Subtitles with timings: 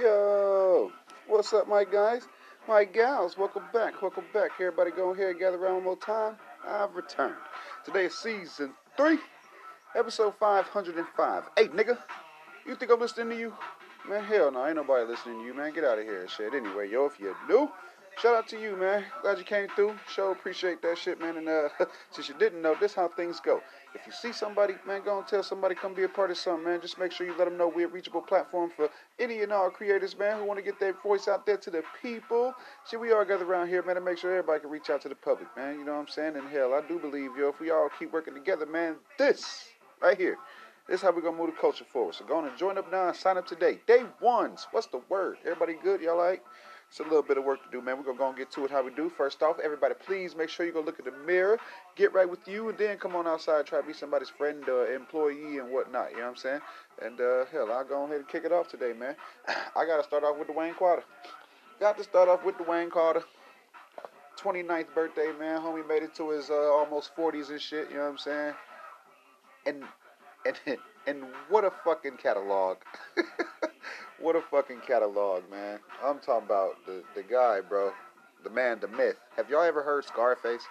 [0.00, 0.90] Yo,
[1.26, 2.22] what's up, my guys?
[2.66, 4.52] My gals, welcome back, welcome back.
[4.58, 6.36] Everybody go ahead and gather around one more time.
[6.66, 7.34] I've returned.
[7.84, 9.18] Today is season three,
[9.94, 11.44] episode 505.
[11.58, 11.98] Hey, nigga,
[12.66, 13.52] you think I'm listening to you?
[14.08, 15.74] Man, hell no, ain't nobody listening to you, man.
[15.74, 16.54] Get out of here, shit.
[16.54, 17.70] Anyway, yo, if you're new,
[18.20, 19.04] shout out to you, man.
[19.22, 19.94] Glad you came through.
[20.08, 21.36] Sure appreciate that shit, man.
[21.36, 21.68] And uh,
[22.10, 23.62] since you didn't know, this how things go.
[23.94, 26.64] If you see somebody, man, go and tell somebody come be a part of something,
[26.64, 26.80] man.
[26.80, 28.88] Just make sure you let them know we're a reachable platform for
[29.18, 31.82] any and all creators, man, who want to get their voice out there to the
[32.00, 32.54] people.
[32.84, 35.08] See, we all gather around here, man, to make sure everybody can reach out to
[35.08, 35.78] the public, man.
[35.78, 36.36] You know what I'm saying?
[36.36, 39.66] And hell, I do believe, yo, if we all keep working together, man, this
[40.00, 40.38] right here.
[40.88, 42.14] This is how we're gonna move the culture forward.
[42.14, 43.78] So go on and join up now and sign up today.
[43.86, 44.66] Day ones.
[44.72, 45.38] What's the word?
[45.44, 46.00] Everybody good?
[46.00, 46.42] Y'all like?
[46.92, 47.96] It's a little bit of work to do, man.
[47.96, 49.08] We're gonna go and get to it how we do.
[49.08, 51.58] First off, everybody, please make sure you go look at the mirror,
[51.96, 54.86] get right with you, and then come on outside, try to be somebody's friend or
[54.92, 56.10] employee and whatnot.
[56.10, 56.60] You know what I'm saying?
[57.00, 59.16] And uh, hell, I'll go ahead and kick it off today, man.
[59.74, 61.04] I gotta start off with the Wayne Carter.
[61.80, 63.22] Got to start off with the Wayne Carter.
[64.38, 65.62] 29th birthday, man.
[65.62, 67.88] Homie made it to his uh, almost 40s and shit.
[67.88, 68.54] You know what I'm saying?
[69.64, 69.82] And
[70.66, 72.76] and and what a fucking catalog.
[74.22, 75.80] what a fucking catalog, man.
[76.02, 77.92] I'm talking about the, the guy, bro.
[78.44, 79.16] The man, the myth.
[79.36, 80.62] Have y'all ever heard Scarface?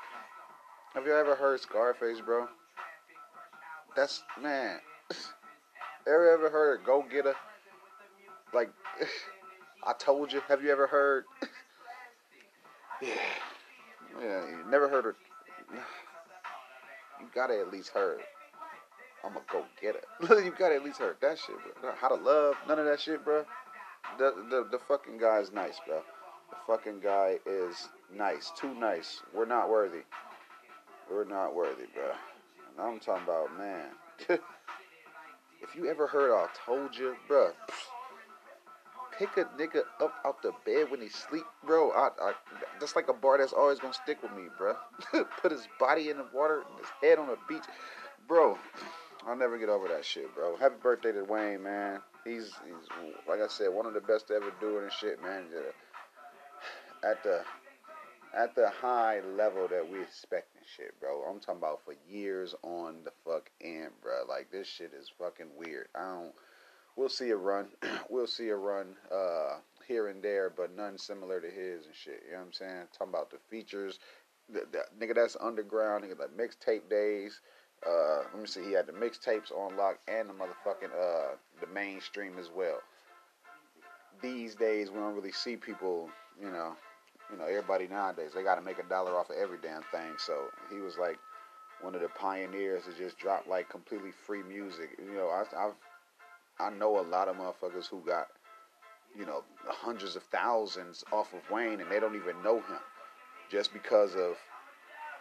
[0.94, 2.48] Have y'all ever heard Scarface, bro?
[3.96, 4.80] That's, man.
[6.08, 7.36] ever ever heard Go Getter?
[8.54, 8.72] Like,
[9.86, 10.42] I told you.
[10.48, 11.26] Have you ever heard?
[13.02, 13.10] yeah.
[14.22, 15.16] Yeah, you never heard of.
[17.20, 18.22] You gotta at least heard.
[19.24, 20.06] I'm gonna go get it.
[20.44, 21.92] you gotta at least heard that shit, bro.
[22.00, 23.46] How to love, none of that shit, bro.
[24.18, 26.02] The the the fucking guy is nice, bro.
[26.50, 29.22] The fucking guy is nice, too nice.
[29.34, 30.02] We're not worthy.
[31.10, 32.12] We're not worthy, bro.
[32.70, 33.90] And I'm talking about man.
[34.30, 37.52] if you ever heard I told you, bro.
[39.20, 41.92] Pick a nigga up out the bed when he sleep, bro.
[41.92, 42.34] I, I,
[42.80, 44.76] that's like a bar that's always gonna stick with me, bro.
[45.42, 47.66] Put his body in the water and his head on the beach,
[48.28, 48.58] bro.
[49.28, 50.58] I'll never get over that shit, bro.
[50.58, 52.02] Happy birthday to Wayne, man.
[52.26, 52.88] He's he's
[53.28, 55.46] like I said, one of the best to ever do it and shit, man.
[57.04, 57.42] At the
[58.36, 61.24] at the high level that we expect and shit, bro.
[61.24, 64.24] I'm talking about for years on the fuck end, bro.
[64.28, 65.88] Like this shit is fucking weird.
[65.96, 66.34] I don't.
[66.96, 67.70] We'll see a run.
[68.10, 72.24] we'll see a run uh, here and there, but none similar to his and shit.
[72.26, 72.88] You know what I'm saying?
[72.98, 74.00] Talking about the features,
[74.50, 77.40] the, the nigga that's underground, nigga like mixtape days.
[77.88, 78.64] Uh, let me see.
[78.64, 82.80] He had the mixtapes on lock and the motherfucking uh, the mainstream as well.
[84.22, 86.10] These days, we don't really see people.
[86.40, 86.76] You know,
[87.32, 90.14] you know, everybody nowadays they got to make a dollar off of every damn thing.
[90.18, 91.18] So he was like
[91.82, 94.90] one of the pioneers to just drop like completely free music.
[95.00, 95.74] You know, I, I've
[96.60, 98.28] I know a lot of motherfuckers who got
[99.18, 102.80] you know hundreds of thousands off of Wayne and they don't even know him
[103.50, 104.36] just because of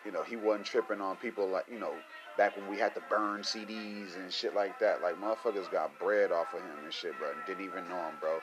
[0.04, 1.92] you know he wasn't tripping on people like you know
[2.40, 5.02] back when we had to burn CDs and shit like that.
[5.02, 8.14] Like motherfuckers got bread off of him and shit, bro, and didn't even know him,
[8.18, 8.38] bro.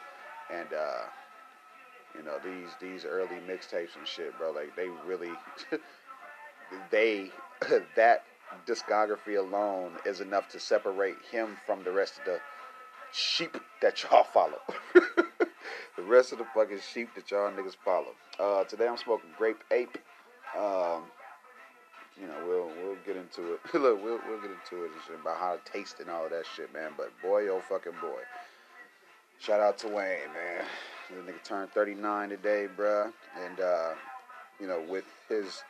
[0.54, 1.08] And uh,
[2.16, 4.52] you know these these early mixtapes and shit, bro.
[4.52, 5.32] Like they really,
[6.92, 7.32] they
[7.96, 8.26] that
[8.68, 12.40] discography alone is enough to separate him from the rest of the
[13.12, 14.62] sheep that y'all follow.
[14.94, 18.14] the rest of the fucking sheep that y'all niggas follow.
[18.40, 19.98] Uh, today I'm smoking grape ape.
[20.56, 21.06] Um,
[22.20, 23.60] you know, we'll we'll get into it.
[23.74, 26.32] Look, we'll we'll get into it and shit about how to taste and all of
[26.32, 26.92] that shit, man.
[26.98, 28.22] But boy, oh fucking boy.
[29.40, 30.66] Shout out to Wayne, man.
[31.10, 33.12] This nigga turned 39 today, bruh.
[33.46, 33.94] And uh,
[34.60, 35.62] you know, with his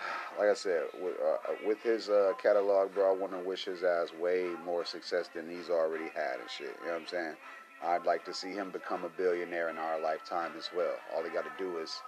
[0.38, 3.82] like I said, with, uh, with his uh, catalog, bro, I want to wish his
[3.82, 6.76] ass way more success than he's already had and shit.
[6.80, 7.36] You know what I'm saying?
[7.84, 10.94] I'd like to see him become a billionaire in our lifetime as well.
[11.14, 12.00] All he got to do is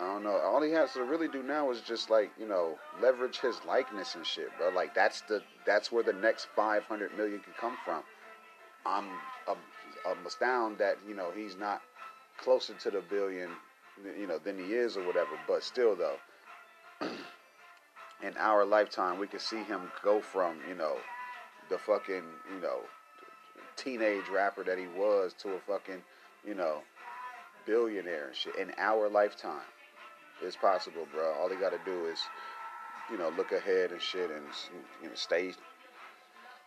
[0.00, 0.38] I don't know.
[0.38, 4.14] All he has to really do now is just like you know leverage his likeness
[4.14, 4.70] and shit, bro.
[4.70, 8.02] Like that's the that's where the next five hundred million can come from.
[8.86, 9.04] I'm
[9.46, 9.58] I'm,
[10.08, 11.82] I'm astounded that you know he's not
[12.38, 13.50] closer to the billion,
[14.18, 15.32] you know, than he is or whatever.
[15.46, 16.16] But still, though,
[18.22, 20.96] in our lifetime, we could see him go from you know
[21.68, 22.22] the fucking
[22.54, 22.80] you know
[23.76, 26.02] teenage rapper that he was to a fucking
[26.46, 26.78] you know
[27.66, 29.60] billionaire and shit in our lifetime.
[30.42, 31.34] It's possible, bro.
[31.34, 32.18] All they got to do is,
[33.10, 34.44] you know, look ahead and shit, and
[35.02, 35.52] you know, stay.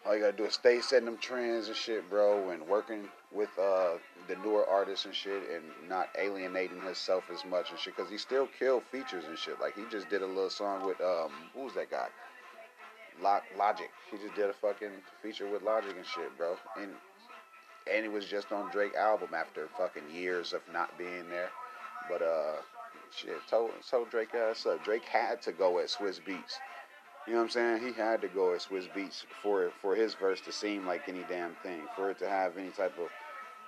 [0.06, 3.48] All you gotta do is stay setting them trends and shit, bro, and working with
[3.58, 3.94] uh,
[4.28, 8.18] the newer artists and shit, and not alienating himself as much and shit, cause he
[8.18, 9.62] still kill features and shit.
[9.62, 12.08] Like he just did a little song with um, who's that guy?
[13.22, 13.90] Logic.
[14.12, 14.90] He just did a fucking
[15.22, 16.58] feature with Logic and shit, bro.
[16.78, 16.92] And
[17.92, 21.50] and it was just on Drake album after fucking years of not being there.
[22.10, 22.56] But uh,
[23.16, 24.84] shit, told told Drake ass up.
[24.84, 26.58] Drake had to go at Swizz Beatz.
[27.26, 27.84] You know what I'm saying?
[27.86, 31.24] He had to go at Swizz Beatz for for his verse to seem like any
[31.30, 33.08] damn thing, for it to have any type of,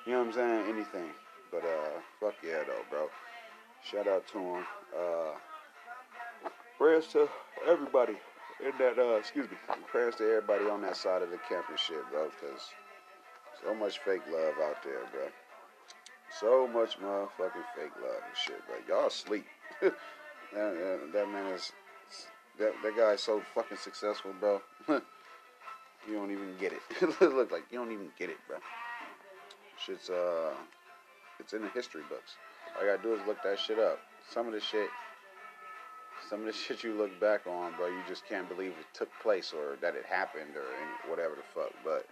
[0.05, 0.69] you know what I'm saying?
[0.69, 1.09] Anything.
[1.51, 3.07] But uh, fuck yeah though, bro.
[3.83, 4.65] Shout out to him.
[4.97, 7.29] Uh, prayers to
[7.67, 8.15] everybody
[8.59, 8.97] in that.
[8.97, 9.57] Uh, excuse me.
[9.89, 12.29] Prayers to everybody on that side of the camp and shit, bro.
[12.41, 12.71] Cause
[13.63, 15.27] so much fake love out there, bro.
[16.39, 18.75] So much motherfucking fake love and shit, bro.
[18.87, 19.45] Y'all sleep.
[19.81, 19.93] that,
[20.53, 21.71] that, that man is
[22.59, 24.61] that that guy is so fucking successful, bro.
[24.87, 26.81] you don't even get it.
[27.21, 28.57] look like you don't even get it, bro.
[29.85, 30.53] Shit's uh,
[31.39, 32.33] it's in the history books.
[32.75, 33.99] All you gotta do is look that shit up.
[34.29, 34.89] Some of the shit,
[36.29, 39.09] some of the shit you look back on, bro, you just can't believe it took
[39.21, 41.71] place or that it happened or whatever the fuck.
[41.83, 42.07] But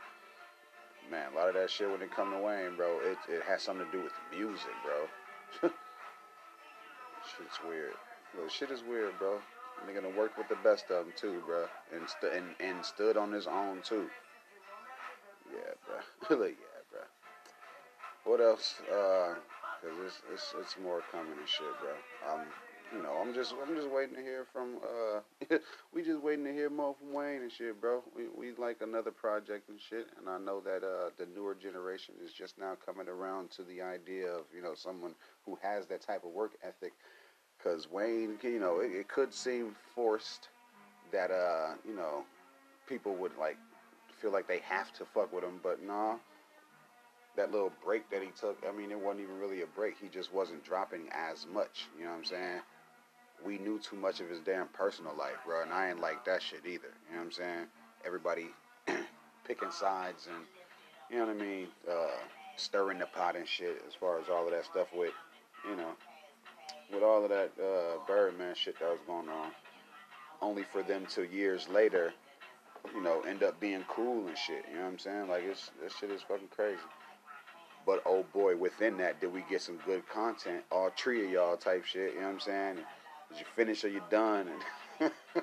[1.09, 3.61] man, a lot of that shit when it come to Wayne, bro, it it has
[3.61, 5.69] something to do with music, bro.
[7.37, 7.93] Shit's weird.
[8.37, 9.39] Well, shit is weird, bro.
[9.87, 13.17] Nigga done worked with the best of them too, bro, and st- and, and stood
[13.17, 14.07] on his own too.
[15.51, 16.37] Yeah, bro.
[16.43, 17.01] like, yeah, bro.
[18.25, 18.81] What else?
[18.89, 19.35] Uh,
[19.81, 21.91] cause it's, it's it's more coming and shit, bro.
[22.33, 22.45] Um,
[22.93, 24.77] you know, I'm just I'm just waiting to hear from.
[24.83, 25.57] Uh,
[25.93, 28.03] we just waiting to hear more from Wayne and shit, bro.
[28.15, 32.15] We we like another project and shit, and I know that uh, the newer generation
[32.23, 36.01] is just now coming around to the idea of you know someone who has that
[36.01, 36.93] type of work ethic
[37.57, 40.49] because Wayne, you know, it, it, could seem forced
[41.11, 42.23] that uh, you know,
[42.87, 43.57] people would like
[44.21, 46.15] feel like they have to fuck with him, but nah.
[47.35, 49.95] That little break that he took, I mean, it wasn't even really a break.
[49.99, 51.87] He just wasn't dropping as much.
[51.97, 52.61] You know what I'm saying?
[53.45, 56.41] We knew too much of his damn personal life, bro, and I ain't like that
[56.41, 56.93] shit either.
[57.09, 57.65] You know what I'm saying?
[58.05, 58.47] Everybody
[59.47, 60.45] picking sides and,
[61.09, 62.17] you know what I mean, uh,
[62.55, 65.13] stirring the pot and shit as far as all of that stuff with,
[65.69, 65.91] you know,
[66.93, 69.51] with all of that uh, Birdman shit that was going on,
[70.41, 72.13] only for them to years later,
[72.93, 74.65] you know, end up being cool and shit.
[74.69, 75.29] You know what I'm saying?
[75.29, 76.77] Like it's this shit is fucking crazy.
[77.85, 80.63] But oh boy, within that, did we get some good content?
[80.71, 82.13] All three of y'all type shit.
[82.13, 82.77] You know what I'm saying?
[83.33, 84.47] Did you finish or you done?
[84.99, 85.11] And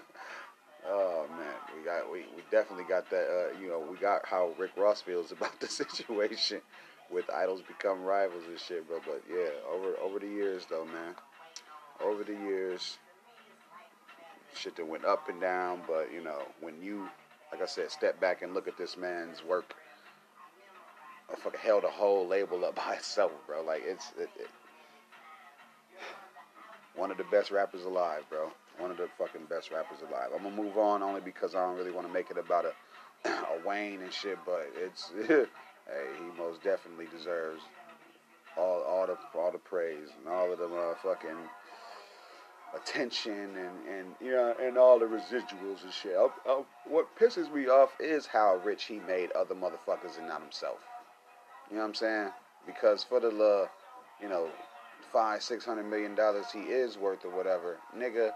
[0.89, 3.27] oh man, we got we, we definitely got that.
[3.27, 6.61] Uh, you know, we got how Rick Ross feels about the situation
[7.11, 9.01] with idols become rivals and shit, bro.
[9.05, 11.15] But yeah, over over the years though, man
[12.05, 12.99] over the years,
[14.55, 15.81] shit that went up and down.
[15.87, 17.09] But you know, when you,
[17.53, 19.75] like I said, step back and look at this man's work,
[21.31, 23.63] I fucking held a whole label up by itself, bro.
[23.63, 24.49] Like it's it, it,
[26.97, 28.51] one of the best rappers alive, bro.
[28.79, 30.29] One of the fucking best rappers alive.
[30.35, 33.29] I'm gonna move on only because I don't really want to make it about a,
[33.29, 35.47] a Wayne and shit, but it's hey,
[36.19, 37.63] he most definitely deserves
[38.57, 41.39] all all the all the praise and all of the uh, motherfucking
[42.75, 46.15] attention and, and you know and all the residuals and shit.
[46.17, 50.43] Oh, oh, what pisses me off is how rich he made other motherfuckers and not
[50.43, 50.79] himself.
[51.71, 52.29] You know what I'm saying?
[52.67, 53.69] Because for the love,
[54.21, 54.49] you know,
[55.13, 58.31] five six hundred million dollars he is worth or whatever, nigga.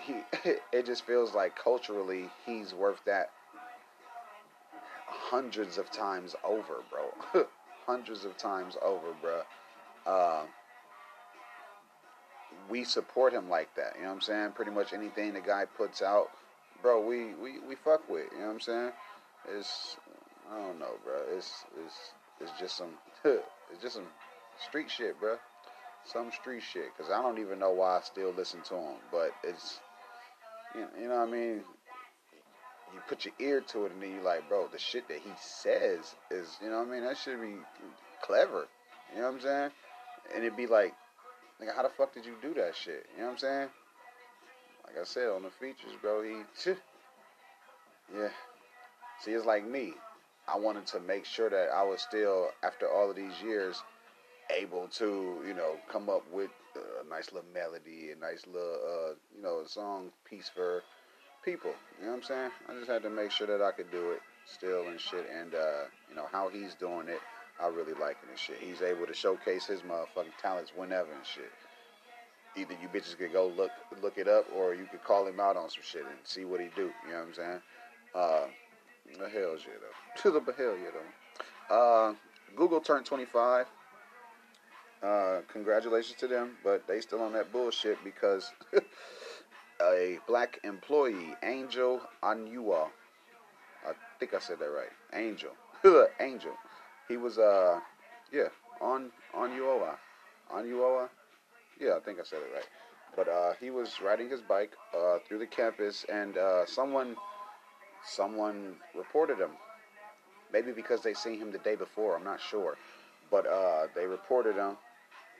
[0.00, 0.16] He
[0.72, 3.30] it just feels like culturally he's worth that
[5.06, 7.44] hundreds of times over, bro.
[7.86, 9.42] hundreds of times over, bro.
[10.06, 10.44] Uh,
[12.68, 13.94] we support him like that.
[13.96, 14.52] You know what I'm saying?
[14.52, 16.30] Pretty much anything the guy puts out,
[16.82, 18.26] bro, we, we, we fuck with.
[18.32, 18.92] You know what I'm saying?
[19.56, 19.96] It's
[20.52, 21.14] I don't know, bro.
[21.36, 21.94] It's it's
[22.40, 22.90] it's just some
[23.24, 24.06] it's just some
[24.68, 25.36] street shit, bro.
[26.04, 26.96] Some street shit.
[26.98, 29.80] Cause I don't even know why I still listen to him, but it's
[30.74, 31.62] you know, what I mean.
[32.92, 35.30] You put your ear to it, and then you're like, bro, the shit that he
[35.40, 37.02] says is, you know what I mean?
[37.04, 37.56] That should be
[38.22, 38.66] clever.
[39.12, 39.70] You know what I'm saying?
[40.34, 40.94] And it'd be like,
[41.60, 43.06] Nigga, how the fuck did you do that shit?
[43.14, 43.68] You know what I'm saying?
[44.86, 46.42] Like I said on the features, bro, he,
[48.14, 48.28] yeah.
[49.20, 49.94] See, it's like me.
[50.46, 53.82] I wanted to make sure that I was still, after all of these years,
[54.50, 59.14] able to, you know, come up with a nice little melody, a nice little, uh,
[59.34, 60.82] you know, song piece for
[61.44, 61.72] people.
[61.98, 62.50] You know what I'm saying?
[62.68, 65.26] I just had to make sure that I could do it still and shit.
[65.34, 67.20] And, uh, you know, how he's doing it
[67.60, 68.58] I really like it and shit.
[68.60, 71.50] He's able to showcase his motherfucking talents whenever and shit.
[72.56, 73.70] Either you bitches could go look
[74.02, 76.60] look it up, or you could call him out on some shit and see what
[76.60, 76.90] he do.
[77.06, 77.60] You know what I'm saying?
[78.14, 78.46] Uh,
[79.18, 80.22] the hell yeah though.
[80.22, 81.74] To the hell yeah though.
[81.74, 82.14] Uh,
[82.56, 83.66] Google turned 25.
[85.04, 88.50] Uh, congratulations to them, but they still on that bullshit because
[89.82, 92.88] a black employee, Angel Onuoha,
[93.86, 95.50] I think I said that right, Angel,
[96.20, 96.54] Angel,
[97.08, 97.80] he was uh
[98.32, 98.48] yeah
[98.80, 99.94] on on UOA
[100.50, 101.08] on
[101.80, 102.68] yeah I think I said it right
[103.16, 107.16] but uh, he was riding his bike uh, through the campus and uh, someone
[108.04, 109.50] someone reported him
[110.52, 112.76] maybe because they seen him the day before I'm not sure
[113.30, 114.76] but uh, they reported him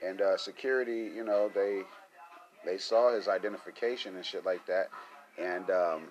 [0.07, 1.83] and uh, security you know they
[2.65, 4.89] they saw his identification and shit like that
[5.39, 6.03] and um,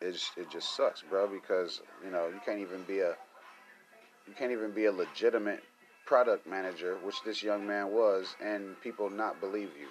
[0.00, 3.14] it it just sucks, bro, because you know you can't even be a
[4.26, 5.62] you can't even be a legitimate
[6.06, 9.88] product manager, which this young man was, and people not believe you,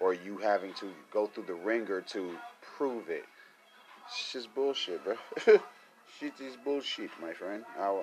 [0.00, 2.36] or you having to go through the ringer to
[2.76, 3.24] prove it.
[4.06, 5.14] It's just bullshit, bro.
[6.18, 7.64] shit is bullshit, my friend.
[7.78, 8.02] I,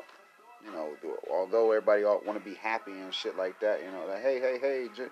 [0.65, 0.89] you know,
[1.31, 4.57] although everybody want to be happy and shit like that, you know, like, hey, hey,
[4.59, 5.07] hey, j-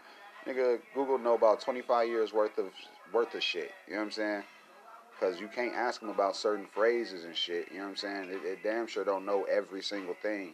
[0.47, 2.67] nigga, Google know about 25 years worth of
[3.13, 3.71] worth of shit.
[3.87, 4.43] You know what I'm saying?
[5.13, 7.67] Because you can't ask them about certain phrases and shit.
[7.71, 8.29] You know what I'm saying?
[8.29, 10.53] It, it damn sure don't know every single thing.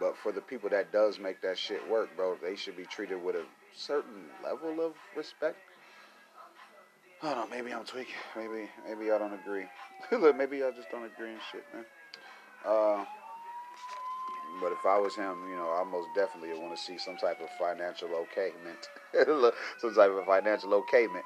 [0.00, 3.22] But for the people that does make that shit work, bro, they should be treated
[3.22, 5.56] with a certain level of respect.
[7.22, 7.56] I don't know.
[7.56, 8.14] Maybe I'm tweaking.
[8.36, 9.66] Maybe maybe I don't agree.
[10.12, 11.84] Look, maybe I just don't agree and shit, man.
[12.64, 13.04] Uh,
[14.60, 17.16] but if I was him, you know, I most definitely would want to see some
[17.16, 18.88] type of financial okayment.
[19.78, 21.22] some type of financial okayment.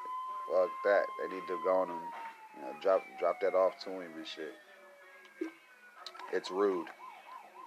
[0.50, 1.04] Fuck that.
[1.20, 2.00] They need to go on and
[2.56, 4.54] you know, drop drop that off to him and shit.
[6.32, 6.88] It's rude.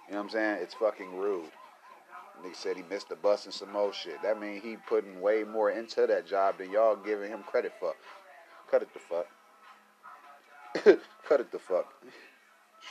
[0.06, 0.58] You know what I'm saying?
[0.62, 1.50] It's fucking rude.
[2.44, 4.22] Nigga said he missed the bus and some more shit.
[4.22, 7.94] That mean he putting way more into that job than y'all giving him credit for.
[8.70, 9.26] Cut it the fuck.
[11.28, 11.92] Cut it the fuck.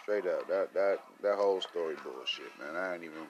[0.01, 0.47] Straight up.
[0.47, 2.75] That that that whole story bullshit, man.
[2.75, 3.27] I ain't even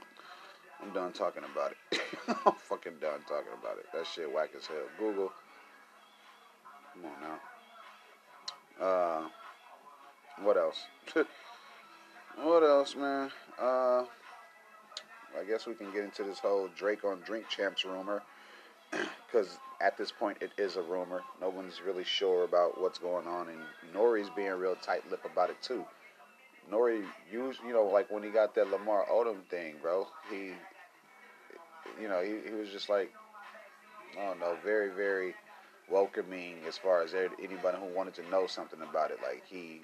[0.81, 2.01] I'm done talking about it.
[2.45, 3.85] I'm fucking done talking about it.
[3.93, 4.77] That shit whack as hell.
[4.99, 5.31] Google.
[6.93, 7.39] Come on
[8.79, 8.85] now.
[8.85, 9.27] Uh,
[10.43, 10.85] what else?
[12.35, 13.31] what else, man?
[13.59, 14.03] Uh,
[15.39, 18.21] I guess we can get into this whole Drake on Drink Champs rumor,
[18.91, 21.23] because at this point it is a rumor.
[21.41, 23.59] No one's really sure about what's going on, and
[23.93, 25.85] N.O.R.E.'s being real tight-lipped about it too.
[26.67, 27.01] N.O.R.E.
[27.31, 30.07] used, you know, like when he got that Lamar Odom thing, bro.
[30.31, 30.51] He,
[32.01, 33.11] you know, he, he was just like,
[34.19, 35.35] I don't know, very, very
[35.89, 39.19] welcoming as far as anybody who wanted to know something about it.
[39.21, 39.81] Like he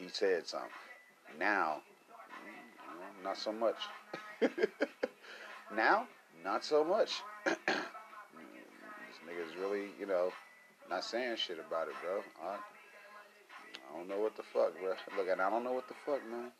[0.00, 0.70] he said something.
[1.38, 1.82] Now,
[2.46, 3.76] mm, not so much.
[5.76, 6.06] now,
[6.44, 7.20] not so much.
[7.44, 7.56] this
[9.28, 10.32] nigga's really, you know,
[10.88, 12.22] not saying shit about it, bro.
[13.92, 14.94] I don't know what the fuck, bro.
[15.16, 16.52] Look, and I don't know what the fuck, man.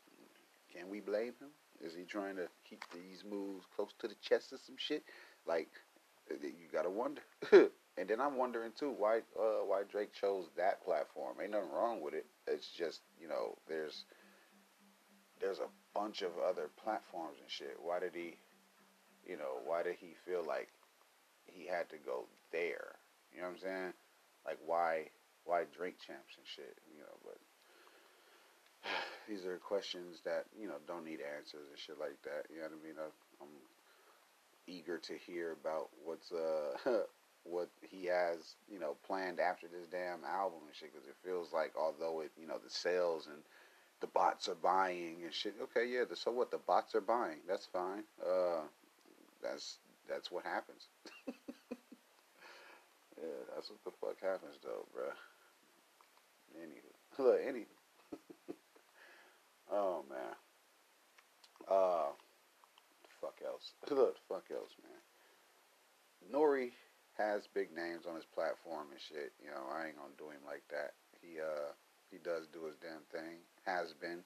[0.71, 1.49] Can we blame him?
[1.81, 5.03] Is he trying to keep these moves close to the chest or some shit?
[5.45, 5.69] Like,
[6.29, 7.21] you gotta wonder.
[7.97, 11.37] And then I'm wondering too why uh, why Drake chose that platform.
[11.41, 12.25] Ain't nothing wrong with it.
[12.47, 14.05] It's just you know there's
[15.39, 17.77] there's a bunch of other platforms and shit.
[17.79, 18.37] Why did he,
[19.27, 20.69] you know, why did he feel like
[21.45, 22.95] he had to go there?
[23.31, 23.93] You know what I'm saying?
[24.45, 25.09] Like why
[25.45, 26.77] why drink champs and shit?
[26.89, 27.12] You know,
[29.29, 32.49] these are questions that you know don't need answers and shit like that.
[32.49, 32.95] You know what I mean?
[33.41, 33.47] I'm
[34.67, 36.75] eager to hear about what's uh
[37.43, 40.93] what he has, you know, planned after this damn album and shit.
[40.93, 43.41] Because it feels like, although it, you know, the sales and
[44.01, 45.55] the bots are buying and shit.
[45.61, 46.03] Okay, yeah.
[46.09, 46.51] The, so what?
[46.51, 47.39] The bots are buying.
[47.47, 48.03] That's fine.
[48.21, 48.61] Uh,
[49.41, 49.77] that's
[50.09, 50.87] that's what happens.
[51.27, 51.33] yeah,
[53.53, 55.13] that's what the fuck happens, though, bruh.
[56.59, 57.65] Anywho, look, anywho.
[59.73, 60.35] Oh man.
[61.67, 62.13] Uh,
[63.19, 63.73] fuck else.
[63.89, 65.01] Look, fuck else, man.
[66.29, 66.71] N.O.R.E.
[67.17, 69.33] has big names on his platform and shit.
[69.43, 70.93] You know, I ain't gonna do him like that.
[71.21, 71.73] He uh
[72.11, 73.41] he does do his damn thing.
[73.65, 74.19] Has been.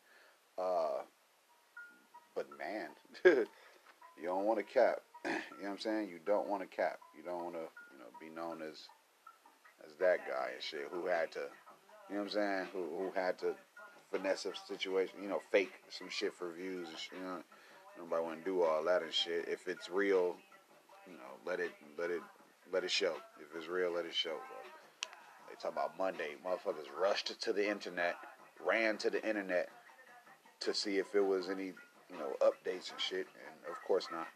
[0.58, 1.08] Uh
[2.36, 2.90] but man,
[3.26, 5.00] you don't want to cap.
[5.26, 6.10] you know what I'm saying?
[6.10, 7.00] You don't want to cap.
[7.18, 8.88] You don't want to, you know, be known as
[9.86, 11.46] as that guy and shit who had to,
[12.10, 12.68] you know what I'm saying?
[12.74, 13.56] Who who had to
[14.12, 17.40] finesse a situation, you know, fake some shit for views you know.
[17.98, 19.48] Nobody want to do all that and shit.
[19.48, 20.36] If it's real,
[21.08, 22.22] you know, let it let it
[22.72, 23.16] let it show.
[23.40, 24.58] If it's real, let it show, bro.
[25.50, 26.36] They talk about Monday.
[26.46, 28.16] Motherfuckers rushed to the internet,
[28.64, 29.70] ran to the internet
[30.60, 31.74] to see if it was any,
[32.10, 33.28] you know, updates and shit.
[33.48, 34.28] And of course not.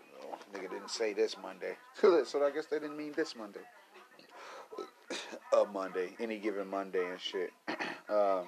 [0.00, 1.76] You know, nigga didn't say this Monday.
[2.00, 3.60] so I guess they didn't mean this Monday.
[5.56, 7.50] A Monday, any given Monday and shit.
[8.08, 8.42] uh,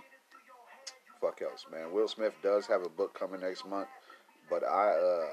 [1.20, 1.92] fuck else, man.
[1.92, 3.88] Will Smith does have a book coming next month,
[4.50, 5.28] but I, uh,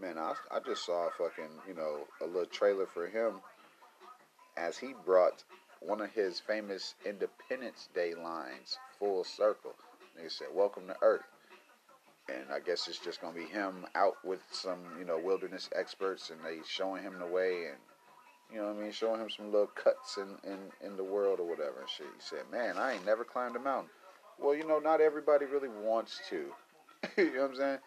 [0.00, 3.34] man, I, I just saw a fucking, you know, a little trailer for him
[4.56, 5.44] as he brought
[5.80, 9.74] one of his famous Independence Day lines full circle.
[10.16, 11.22] They said, Welcome to Earth.
[12.28, 16.30] and I guess it's just gonna be him out with some, you know, wilderness experts,
[16.30, 17.78] and they showing him the way, and
[18.52, 21.40] you know what I mean, showing him some little cuts in in in the world
[21.40, 22.06] or whatever and shit.
[22.06, 23.90] He said, "Man, I ain't never climbed a mountain."
[24.38, 26.46] Well, you know, not everybody really wants to.
[27.16, 27.78] you know what I'm saying?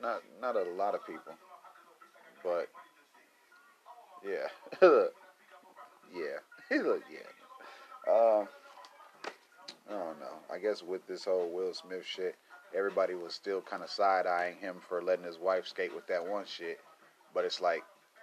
[0.00, 1.32] Not not a lot of people,
[2.42, 2.68] but
[4.24, 4.48] yeah,
[4.82, 8.12] yeah, look, yeah.
[8.12, 8.44] Uh,
[9.88, 10.38] I don't know.
[10.52, 12.36] I guess with this whole Will Smith shit,
[12.74, 16.26] everybody was still kind of side eyeing him for letting his wife skate with that
[16.26, 16.80] one shit.
[17.34, 17.82] But it's like,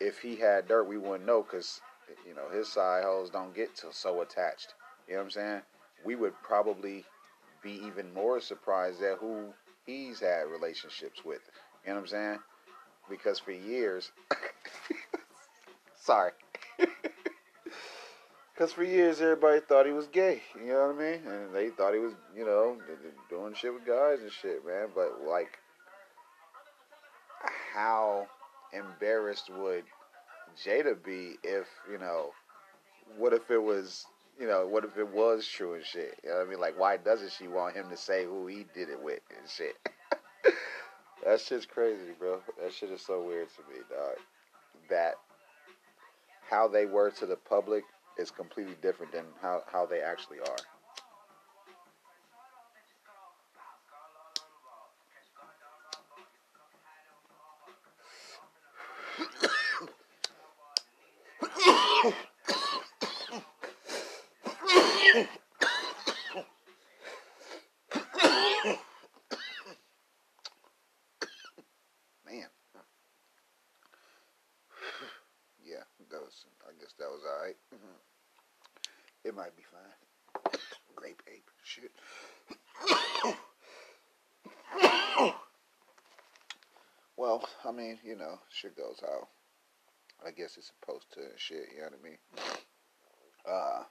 [0.00, 1.80] if he had dirt, we wouldn't know because,
[2.26, 4.74] you know, his side hoes don't get to so attached.
[5.06, 5.60] You know what I'm saying?
[6.04, 7.04] We would probably
[7.62, 9.52] be even more surprised at who
[9.86, 11.42] he's had relationships with.
[11.84, 12.38] You know what I'm saying?
[13.08, 14.10] Because for years,
[16.00, 16.32] sorry.
[18.60, 20.42] Because for years, everybody thought he was gay.
[20.54, 21.20] You know what I mean?
[21.26, 22.76] And they thought he was, you know,
[23.30, 24.88] doing shit with guys and shit, man.
[24.94, 25.58] But, like,
[27.72, 28.26] how
[28.72, 29.84] embarrassed would
[30.64, 32.30] Jada be if, you know,
[33.16, 34.06] what if it was,
[34.38, 36.18] you know, what if it was true and shit?
[36.22, 36.60] You know what I mean?
[36.60, 39.76] Like, why doesn't she want him to say who he did it with and shit?
[41.24, 42.40] that shit's crazy, bro.
[42.62, 44.16] That shit is so weird to me, dog.
[44.88, 45.14] That
[46.48, 47.84] how they were to the public
[48.18, 50.56] is completely different than how, how they actually are.
[87.70, 89.26] I mean, you know, shit goes how
[90.26, 92.18] I guess it's supposed to and shit, you know what I mean?
[93.48, 93.84] Uh,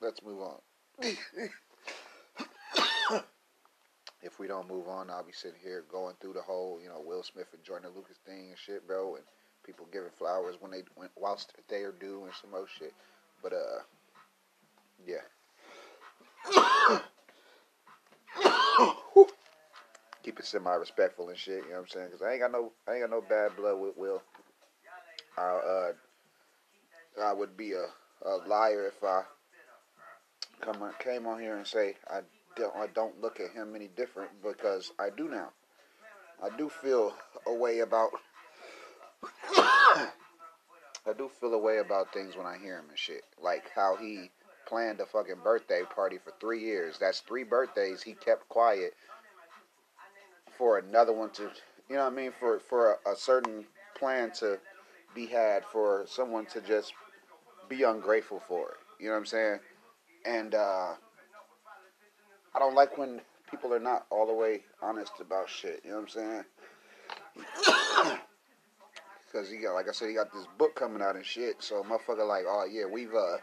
[0.00, 0.56] let's move on.
[4.22, 7.02] if we don't move on, I'll be sitting here going through the whole, you know,
[7.04, 9.24] Will Smith and Jordan Lucas thing and shit, bro, and
[9.66, 12.94] people giving flowers when they went whilst they are due and some more shit.
[13.42, 13.82] But uh,
[15.06, 15.20] yeah
[20.22, 21.64] keep it semi respectful and shit.
[21.64, 22.06] You know what I'm saying?
[22.06, 24.22] Because I ain't got no I ain't got no bad blood with Will.
[25.36, 25.92] I uh
[27.22, 27.86] I would be a,
[28.26, 29.22] a liar if I
[30.60, 32.20] come on, came on here and say I
[32.56, 35.50] don't I don't look at him any different because I do now.
[36.42, 37.14] I do feel
[37.46, 38.10] a way about
[39.56, 40.12] I
[41.16, 43.24] do feel a way about things when I hear him and shit.
[43.42, 44.30] Like how he
[44.66, 46.96] planned a fucking birthday party for three years.
[46.98, 48.94] That's three birthdays he kept quiet
[50.60, 51.44] for another one to,
[51.88, 53.64] you know what I mean, for for a, a certain
[53.98, 54.58] plan to
[55.14, 56.92] be had for someone to just
[57.70, 58.76] be ungrateful for it.
[59.00, 59.60] You know what I'm saying?
[60.26, 60.90] And uh,
[62.54, 65.80] I don't like when people are not all the way honest about shit.
[65.82, 66.44] You know what I'm
[68.06, 68.18] saying?
[69.32, 71.62] Because he got, like I said, he got this book coming out and shit.
[71.62, 73.36] So motherfucker, like, oh yeah, we've uh,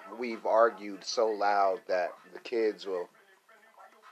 [0.20, 3.08] we've argued so loud that the kids will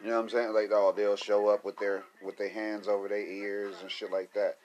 [0.04, 0.52] you know what I'm saying?
[0.52, 4.12] Like, oh, they'll show up with their with their hands over their ears and shit
[4.12, 4.58] like that.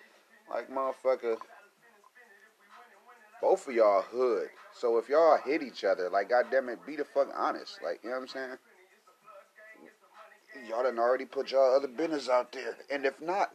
[0.54, 1.38] Like, motherfucker,
[3.42, 4.50] both of y'all hood.
[4.74, 7.80] So if y'all hit each other, like, goddamn it, be the fuck honest.
[7.82, 8.58] Like, you know what I'm saying?
[10.68, 12.76] Y'all done already put y'all other business out there.
[12.92, 13.52] And if not,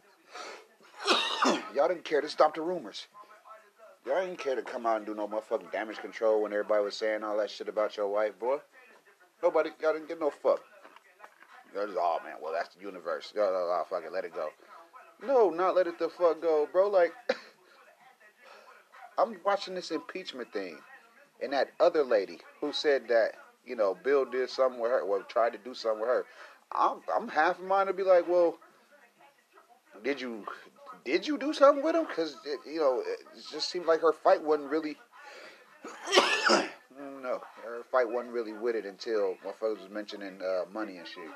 [1.75, 3.05] y'all didn't care to stop the rumors.
[4.07, 6.95] Y'all didn't care to come out and do no motherfucking damage control when everybody was
[6.95, 8.57] saying all that shit about your wife, boy.
[9.43, 10.61] Nobody, y'all didn't get no fuck.
[11.77, 13.33] Oh man, well that's the universe.
[13.37, 14.49] Oh, oh, oh, fuck it, let it go.
[15.25, 16.89] No, not let it the fuck go, bro.
[16.89, 17.13] Like,
[19.17, 20.77] I'm watching this impeachment thing,
[21.41, 23.31] and that other lady who said that
[23.65, 26.25] you know Bill did something with her, well tried to do something with her.
[26.71, 28.57] I'm I'm half to be like, well,
[30.03, 30.45] did you
[31.03, 32.05] did you do something with him?
[32.07, 32.35] Because
[32.65, 33.19] you know it
[33.51, 34.97] just seemed like her fight wasn't really.
[36.97, 41.07] no, her fight wasn't really with it until my folks was mentioning uh, money and
[41.07, 41.29] shit.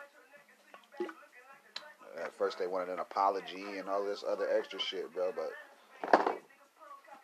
[2.30, 5.34] At first, they wanted an apology and all this other extra shit, bro.
[5.36, 6.38] But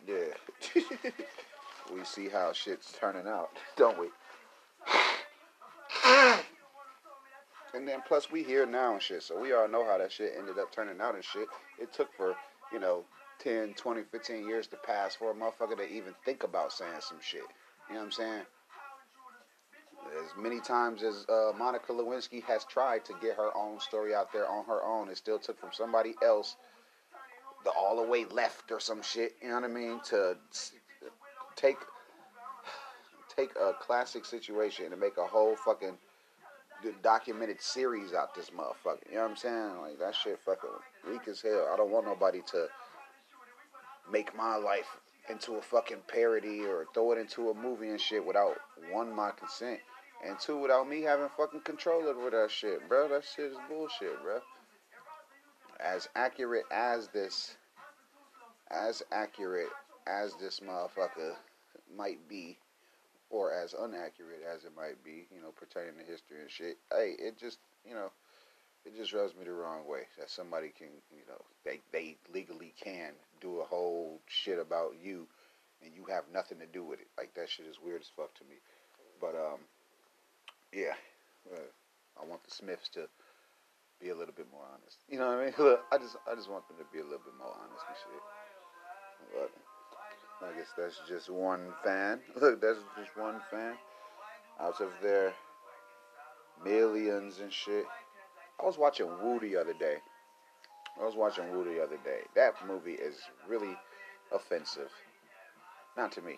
[0.07, 0.33] yeah,
[1.93, 4.07] we see how shit's turning out, don't we?
[7.75, 10.33] and then plus we here now and shit, so we all know how that shit
[10.35, 11.47] ended up turning out and shit.
[11.79, 12.35] It took for
[12.73, 13.03] you know
[13.43, 17.19] 10, 20, 15 years to pass for a motherfucker to even think about saying some
[17.21, 17.43] shit.
[17.89, 18.41] You know what I'm saying?
[20.23, 24.31] As many times as uh, Monica Lewinsky has tried to get her own story out
[24.31, 26.55] there on her own, it still took from somebody else
[27.63, 29.35] the all the way left or some shit.
[29.41, 29.99] You know what I mean?
[30.09, 30.37] To
[31.55, 31.77] take
[33.35, 35.97] take a classic situation and make a whole fucking
[37.01, 39.09] documented series out this motherfucker.
[39.09, 39.81] You know what I'm saying?
[39.81, 40.69] Like that shit fucking
[41.09, 41.69] weak as hell.
[41.73, 42.67] I don't want nobody to
[44.11, 44.97] make my life
[45.29, 48.57] into a fucking parody or throw it into a movie and shit without
[48.91, 49.79] one my consent
[50.23, 53.07] and two without me having fucking control over that shit, bro.
[53.07, 54.39] That shit is bullshit, bro.
[55.79, 57.57] As accurate as this,
[58.71, 59.69] as accurate
[60.07, 61.35] as this motherfucker
[61.95, 62.57] might be,
[63.29, 66.77] or as inaccurate as it might be, you know, pertaining to history and shit.
[66.91, 68.11] Hey, it just, you know,
[68.85, 72.73] it just rubs me the wrong way that somebody can, you know, they they legally
[72.81, 75.27] can do a whole shit about you,
[75.83, 77.07] and you have nothing to do with it.
[77.17, 78.55] Like that shit is weird as fuck to me.
[79.19, 79.59] But um,
[80.75, 80.99] yeah,
[82.21, 83.07] I want the Smiths to
[84.01, 84.97] be a little bit more honest.
[85.09, 85.53] You know what I mean?
[85.59, 87.97] Look, I just I just want them to be a little bit more honest and
[88.03, 88.23] shit.
[89.33, 92.19] But I guess that's just one fan.
[92.41, 93.75] Look, that's just one fan
[94.59, 95.33] out of their
[96.63, 97.85] millions and shit.
[98.61, 99.95] I was watching Woo the other day.
[100.99, 102.19] I was watching Woo the other day.
[102.35, 103.15] That movie is
[103.47, 103.75] really
[104.33, 104.89] offensive.
[105.97, 106.35] Not to me.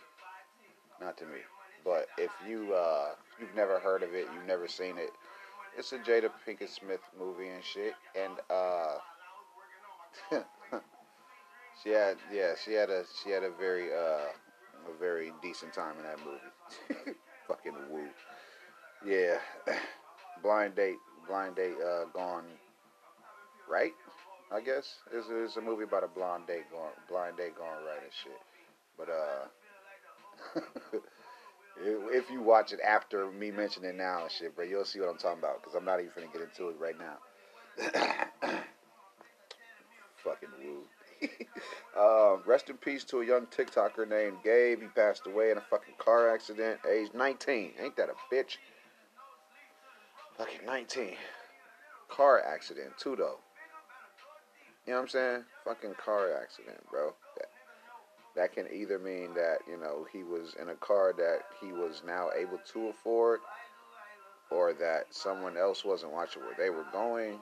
[1.00, 1.39] Not to me.
[1.88, 5.12] But if you uh, you've never heard of it, you've never seen it,
[5.78, 7.93] it's a Jada Pinkett Smith movie and shit.
[8.13, 8.95] And uh,
[11.82, 14.28] she had yeah, she had a she had a very uh,
[14.89, 17.15] a very decent time in that movie.
[17.47, 18.10] Fucking Woo.
[19.06, 19.38] Yeah.
[20.43, 20.97] Blind date
[21.28, 22.45] blind date uh, gone
[23.69, 23.93] right.
[24.52, 28.04] I guess it's, it's a movie about a blind date going blind date going right
[28.04, 28.39] and shit.
[28.97, 31.00] But uh,
[31.83, 35.09] if you watch it after me mentioning it now and shit, bro, you'll see what
[35.09, 37.17] I'm talking about because I'm not even gonna get into it right now.
[40.23, 40.83] Fucking woo.
[41.99, 44.81] uh, rest in peace to a young TikToker named Gabe.
[44.81, 47.73] He passed away in a fucking car accident, age 19.
[47.79, 48.57] Ain't that a bitch?
[50.37, 51.15] Fucking 19.
[52.09, 53.39] Car accident, too, though.
[54.85, 55.43] You know what I'm saying?
[55.65, 57.13] Fucking car accident, bro.
[58.38, 62.04] That, can either mean that, you know, he was in a car that he was
[62.06, 63.39] now able to afford,
[64.52, 67.39] or that someone else wasn't watching where they were going.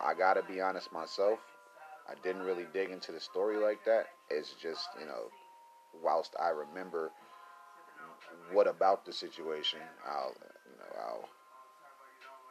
[0.00, 1.38] I gotta be honest myself.
[2.08, 4.06] I didn't really dig into the story like that.
[4.30, 5.28] It's just, you know,
[6.02, 7.10] whilst I remember
[8.52, 10.34] what about the situation, I'll,
[10.66, 11.28] you know, I'll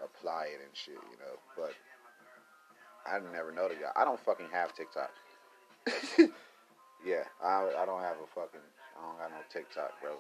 [0.06, 1.40] apply it and shit, you know.
[1.58, 1.74] But
[3.06, 3.92] I never know the guy.
[3.96, 5.12] I don't fucking have TikTok.
[7.06, 8.60] yeah, I I don't have a fucking
[8.98, 10.12] I don't got no TikTok, bro.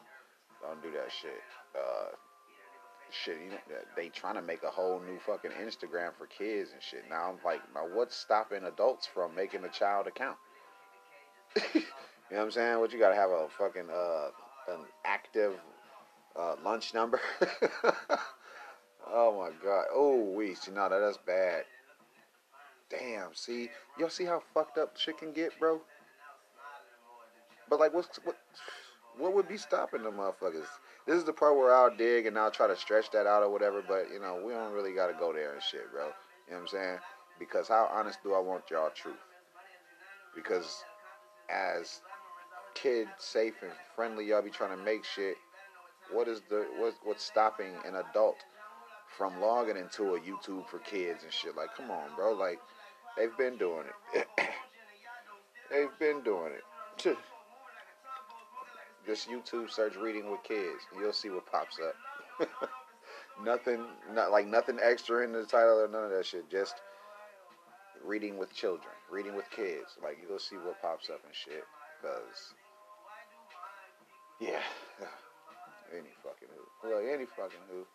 [0.61, 1.41] Don't do that shit.
[1.75, 2.11] Uh,
[3.11, 3.57] shit, you know,
[3.95, 7.03] they trying to make a whole new fucking Instagram for kids and shit.
[7.09, 10.37] Now I'm like, now what's stopping adults from making a child account?
[11.73, 11.81] you
[12.31, 12.79] know what I'm saying?
[12.79, 14.29] What you gotta have a fucking uh
[14.73, 15.55] an active
[16.35, 17.19] uh, lunch number?
[19.11, 19.85] Oh my god.
[19.91, 21.63] Oh, we see now that that's bad.
[22.89, 23.33] Damn.
[23.33, 25.81] See, y'all see how fucked up shit can get, bro.
[27.69, 28.37] But like, what's what?
[29.17, 30.67] What would be stopping the motherfuckers?
[31.05, 33.49] This is the part where I'll dig and I'll try to stretch that out or
[33.49, 33.83] whatever.
[33.85, 36.05] But you know, we don't really gotta go there and shit, bro.
[36.05, 36.97] You know what I'm saying?
[37.37, 39.15] Because how honest do I want y'all truth?
[40.35, 40.83] Because
[41.49, 42.01] as
[42.75, 45.35] kid safe and friendly, y'all be trying to make shit.
[46.11, 48.37] What is the what, what's stopping an adult
[49.17, 51.55] from logging into a YouTube for kids and shit.
[51.55, 52.33] Like, come on, bro.
[52.33, 52.59] Like,
[53.17, 54.27] they've been doing it.
[55.71, 57.17] they've been doing it.
[59.09, 60.85] Just YouTube search reading with kids.
[60.93, 62.47] You'll see what pops up.
[63.43, 66.47] nothing, not like nothing extra in the title or none of that shit.
[66.51, 66.75] Just
[68.05, 69.97] reading with children, reading with kids.
[70.03, 71.65] Like you'll see what pops up and shit.
[72.03, 72.53] Cause
[74.39, 74.61] yeah,
[75.91, 76.89] any fucking who.
[76.89, 77.89] Look, any fucking who.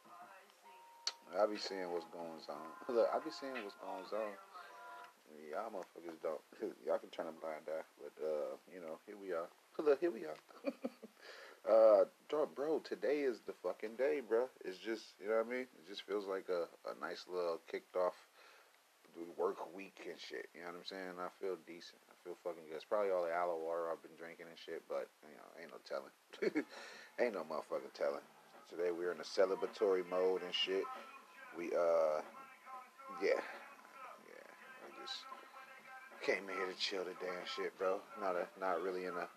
[1.38, 2.66] I be seeing what's going on.
[2.96, 4.35] Look, I be seeing what's going on.
[5.48, 6.42] Y'all motherfuckers don't.
[6.85, 9.46] Y'all can turn a blind eye, but uh, you know, here we are.
[9.79, 10.72] Look, here we are.
[11.68, 12.05] Uh,
[12.55, 14.46] bro, today is the fucking day, bro.
[14.64, 15.66] It's just, you know what I mean?
[15.79, 18.14] It just feels like a, a nice little kicked off
[19.38, 20.50] work week and shit.
[20.55, 21.14] You know what I'm saying?
[21.22, 22.03] I feel decent.
[22.11, 22.77] I feel fucking good.
[22.77, 25.70] It's probably all the aloe water I've been drinking and shit, but you know, ain't
[25.70, 26.14] no telling.
[27.22, 28.27] ain't no motherfucking telling.
[28.68, 30.83] Today we're in a celebratory mode and shit
[31.57, 32.18] we uh
[33.22, 33.38] yeah
[34.27, 34.48] yeah
[34.83, 35.22] I just
[36.22, 38.00] came here to chill today and shit, bro.
[38.20, 39.29] Not a not really in a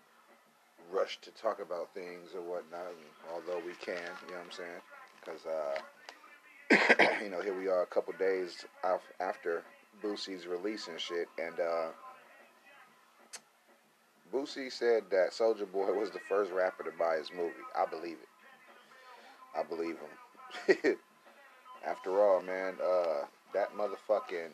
[0.91, 2.93] rush to talk about things or whatnot.
[3.33, 3.95] although we can,
[4.25, 4.81] you know what I'm saying?
[5.27, 8.65] because uh, you know here we are a couple days
[9.19, 9.63] after
[10.03, 11.87] Boosie's release and shit, and uh,
[14.33, 17.53] Boosie said that Soulja Boy was the first rapper to buy his movie.
[17.75, 19.57] I believe it.
[19.57, 20.97] I believe him.
[21.87, 24.49] After all, man, uh, that motherfucking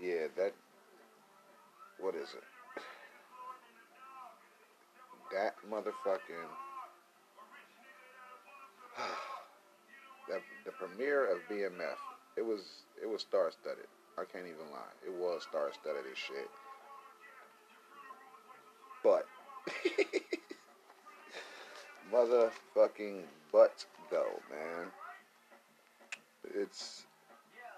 [0.00, 0.52] yeah, that
[1.98, 2.57] what is it?
[5.32, 6.48] That motherfucking
[10.28, 11.98] the the premiere of BMF.
[12.36, 13.86] It was it was star studded.
[14.18, 14.92] I can't even lie.
[15.06, 16.50] It was star studded as shit.
[19.04, 19.26] But
[22.12, 24.90] motherfucking butt though, man.
[26.54, 27.04] It's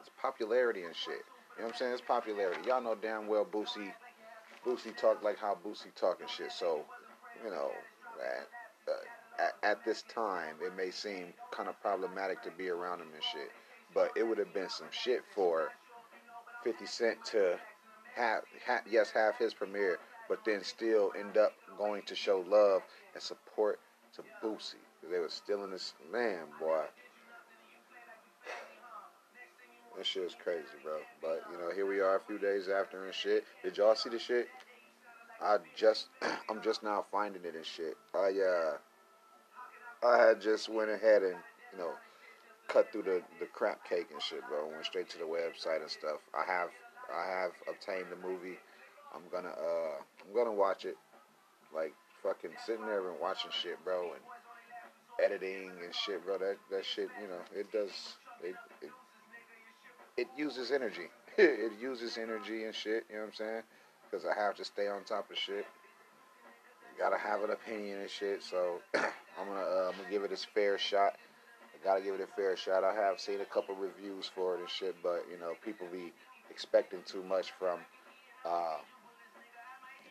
[0.00, 1.24] it's popularity and shit.
[1.56, 1.92] You know what I'm saying?
[1.92, 2.60] It's popularity.
[2.66, 3.92] Y'all know damn well Boosie
[4.64, 6.52] Boosie talk like how Boosie talking shit.
[6.52, 6.82] So,
[7.44, 7.70] you know,
[8.20, 13.08] at, uh, at, this time, it may seem kind of problematic to be around him
[13.14, 13.50] and shit.
[13.94, 15.70] But it would have been some shit for
[16.64, 17.58] 50 Cent to
[18.14, 22.82] have, have yes, have his premiere, but then still end up going to show love
[23.14, 23.80] and support
[24.14, 24.74] to Boosie.
[25.10, 26.84] They were still in this man, boy.
[29.96, 30.98] That shit is crazy, bro.
[31.20, 33.44] But you know, here we are a few days after and shit.
[33.62, 34.48] Did y'all see the shit?
[35.42, 36.08] I just,
[36.50, 37.96] I'm just now finding it and shit.
[38.14, 41.36] I uh, I had just went ahead and
[41.72, 41.92] you know,
[42.68, 44.68] cut through the the crap cake and shit, bro.
[44.68, 46.20] Went straight to the website and stuff.
[46.34, 46.70] I have,
[47.14, 48.58] I have obtained the movie.
[49.14, 50.96] I'm gonna, uh, I'm gonna watch it.
[51.74, 56.38] Like fucking sitting there and watching shit, bro, and editing and shit, bro.
[56.38, 57.90] That that shit, you know, it does.
[58.42, 58.90] It, it
[60.16, 61.08] it uses energy.
[61.38, 63.04] it uses energy and shit.
[63.08, 63.62] You know what I'm saying?
[64.10, 65.66] Because I have to stay on top of shit.
[66.98, 68.42] Gotta have an opinion and shit.
[68.42, 71.16] So I'm gonna uh, I'm gonna give it its fair shot.
[71.62, 72.84] I gotta give it a fair shot.
[72.84, 76.12] I have seen a couple reviews for it and shit, but you know people be
[76.50, 77.78] expecting too much from
[78.44, 78.78] uh,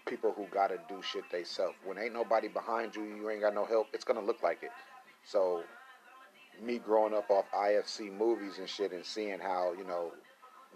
[0.05, 1.75] people who gotta do shit they self.
[1.85, 3.88] When ain't nobody behind you, you ain't got no help.
[3.93, 4.71] It's gonna look like it.
[5.23, 5.63] So
[6.62, 10.12] me growing up off IFC movies and shit and seeing how, you know,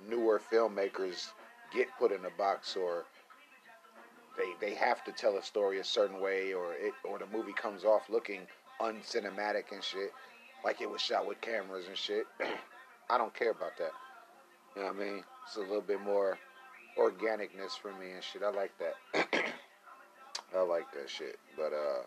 [0.09, 1.29] newer filmmakers
[1.73, 3.05] get put in a box or
[4.37, 7.53] they they have to tell a story a certain way or it or the movie
[7.53, 8.41] comes off looking
[8.81, 10.11] uncinematic and shit
[10.63, 12.25] like it was shot with cameras and shit.
[13.09, 13.91] I don't care about that.
[14.75, 15.23] You know what I mean?
[15.45, 16.37] It's a little bit more
[16.97, 18.43] organicness for me and shit.
[18.43, 19.27] I like that.
[20.55, 21.37] I like that shit.
[21.57, 22.03] But uh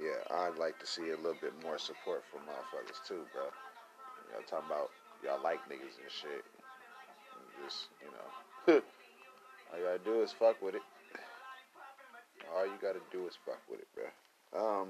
[0.00, 3.44] yeah, I'd like to see a little bit more support from motherfuckers too, bro.
[4.32, 4.90] Y'all talking about
[5.22, 6.44] y'all like niggas and shit.
[7.64, 8.74] Just, you know,
[9.72, 10.82] all you gotta do is fuck with it.
[12.54, 14.04] All you gotta do is fuck with it, bro.
[14.54, 14.88] Um,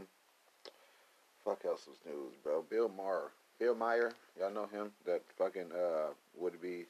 [1.45, 2.65] fuck else was news, bro.
[2.69, 4.93] Bill Maher, Bill Meyer, y'all know him?
[5.07, 6.85] That fucking uh would be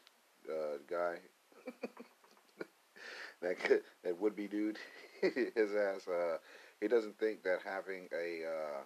[0.49, 1.17] uh guy.
[3.43, 3.57] that
[4.03, 4.79] that would be dude.
[5.21, 6.39] His ass uh
[6.81, 8.83] he doesn't think that having a uh,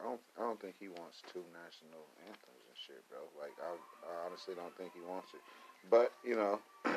[0.00, 3.20] I don't I don't think he wants two national anthems and shit, bro.
[3.38, 3.76] Like I,
[4.08, 5.40] I honestly don't think he wants it.
[5.90, 6.60] But you know,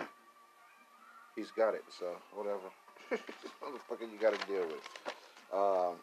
[1.36, 2.72] he's got it, so whatever.
[3.12, 4.90] Motherfucker, you got to deal with.
[5.54, 5.96] Um,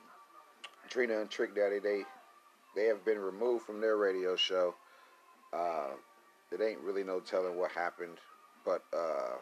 [0.88, 2.03] Trina and Trick Daddy, they
[2.75, 4.75] they have been removed from their radio show.
[5.53, 5.91] Uh,
[6.51, 8.19] it ain't really no telling what happened,
[8.65, 9.37] but uh,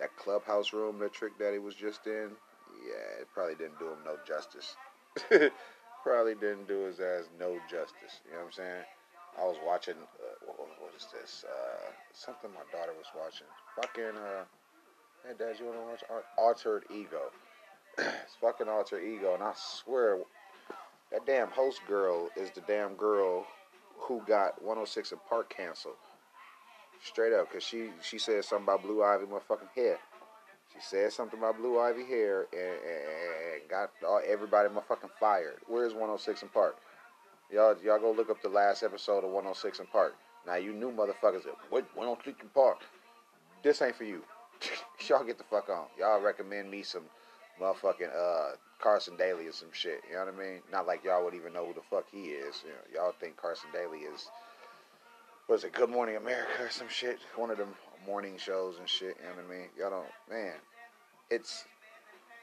[0.00, 2.30] that clubhouse room that Trick Daddy was just in,
[2.82, 4.76] yeah, it probably didn't do him no justice.
[6.02, 8.20] probably didn't do his ass no justice.
[8.26, 8.84] You know what I'm saying?
[9.40, 9.94] I was watching.
[9.94, 11.44] Uh, what, what is this?
[11.46, 13.46] Uh, something my daughter was watching.
[13.76, 14.16] Fucking.
[14.18, 14.44] Uh,
[15.26, 16.02] hey, Dad, you wanna watch
[16.36, 17.30] Altered Ego?
[17.98, 20.18] it's fucking Altered Ego, and I swear,
[21.10, 23.46] that damn host girl is the damn girl
[23.96, 25.94] who got 106 & Park canceled.
[27.02, 29.98] Straight up, cause she she said something about Blue Ivy motherfucking hair.
[30.72, 35.58] She said something about Blue Ivy hair and, and got all, everybody motherfucking fired.
[35.66, 36.76] Where's 106 & Park?
[37.52, 40.14] Y'all, y'all go look up the last episode of 106 & Park.
[40.46, 42.78] Now you new motherfuckers, what 106 & Park?
[43.62, 44.22] This ain't for you.
[45.08, 45.86] y'all get the fuck on.
[45.98, 47.04] Y'all recommend me some
[47.60, 50.02] motherfucking uh, Carson Daly or some shit.
[50.08, 50.60] You know what I mean?
[50.72, 52.62] Not like y'all would even know who the fuck he is.
[52.64, 54.28] You know, y'all think Carson Daly is
[55.48, 57.18] was it Good Morning America or some shit?
[57.36, 57.74] One of them
[58.06, 59.16] morning shows and shit.
[59.20, 59.68] You know what I mean?
[59.78, 60.54] Y'all don't, man.
[61.30, 61.64] It's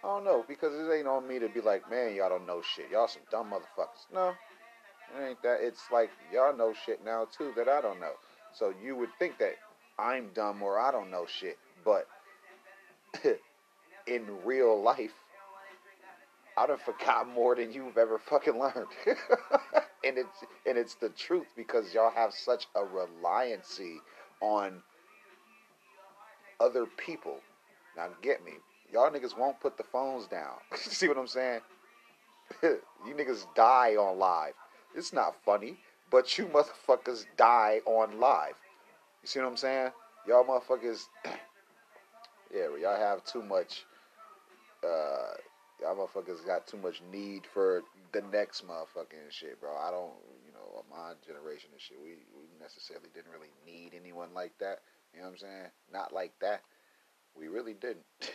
[0.03, 2.61] I don't know because it ain't on me to be like, man, y'all don't know
[2.61, 2.89] shit.
[2.91, 4.11] Y'all some dumb motherfuckers.
[4.13, 5.59] No, it ain't that.
[5.61, 8.13] It's like y'all know shit now too that I don't know.
[8.53, 9.55] So you would think that
[9.97, 12.07] I'm dumb or I don't know shit, but
[14.07, 15.13] in real life,
[16.57, 18.87] I done forgot more than you've ever fucking learned.
[20.03, 23.97] and it's and it's the truth because y'all have such a reliancy
[24.41, 24.81] on
[26.59, 27.37] other people.
[27.95, 28.53] Now get me.
[28.91, 30.55] Y'all niggas won't put the phones down.
[30.75, 31.61] See what I'm saying?
[32.61, 34.53] you niggas die on live.
[34.93, 35.77] It's not funny,
[36.09, 38.55] but you motherfuckers die on live.
[39.23, 39.91] You see what I'm saying?
[40.27, 41.03] Y'all motherfuckers
[42.53, 43.85] Yeah, y'all have too much
[44.83, 45.33] uh
[45.81, 49.71] y'all motherfuckers got too much need for the next motherfucking shit, bro.
[49.75, 50.13] I don't,
[50.45, 54.79] you know, my generation and shit, we, we necessarily didn't really need anyone like that.
[55.13, 55.67] You know what I'm saying?
[55.91, 56.61] Not like that.
[57.37, 58.05] We really didn't.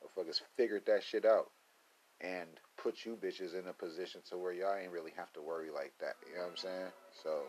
[0.00, 1.50] motherfuckers figured that shit out
[2.20, 5.70] and put you bitches in a position to where y'all ain't really have to worry
[5.70, 6.16] like that.
[6.26, 6.92] You know what I'm saying?
[7.22, 7.42] So,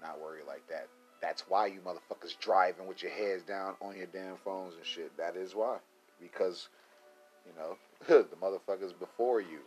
[0.00, 0.88] not worry like that.
[1.22, 5.16] That's why you motherfuckers driving with your heads down on your damn phones and shit.
[5.16, 5.78] That is why.
[6.20, 6.68] Because
[7.46, 7.76] you know,
[8.08, 9.60] the motherfuckers before you,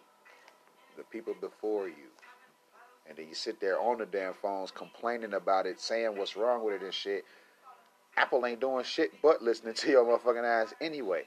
[0.97, 2.11] the people before you.
[3.07, 6.65] And then you sit there on the damn phones complaining about it, saying what's wrong
[6.65, 7.23] with it and shit.
[8.17, 11.23] Apple ain't doing shit but listening to your motherfucking ass anyway.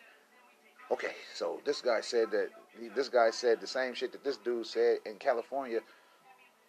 [0.90, 2.48] Okay, so this guy said that
[2.94, 5.80] this guy said the same shit that this dude said in California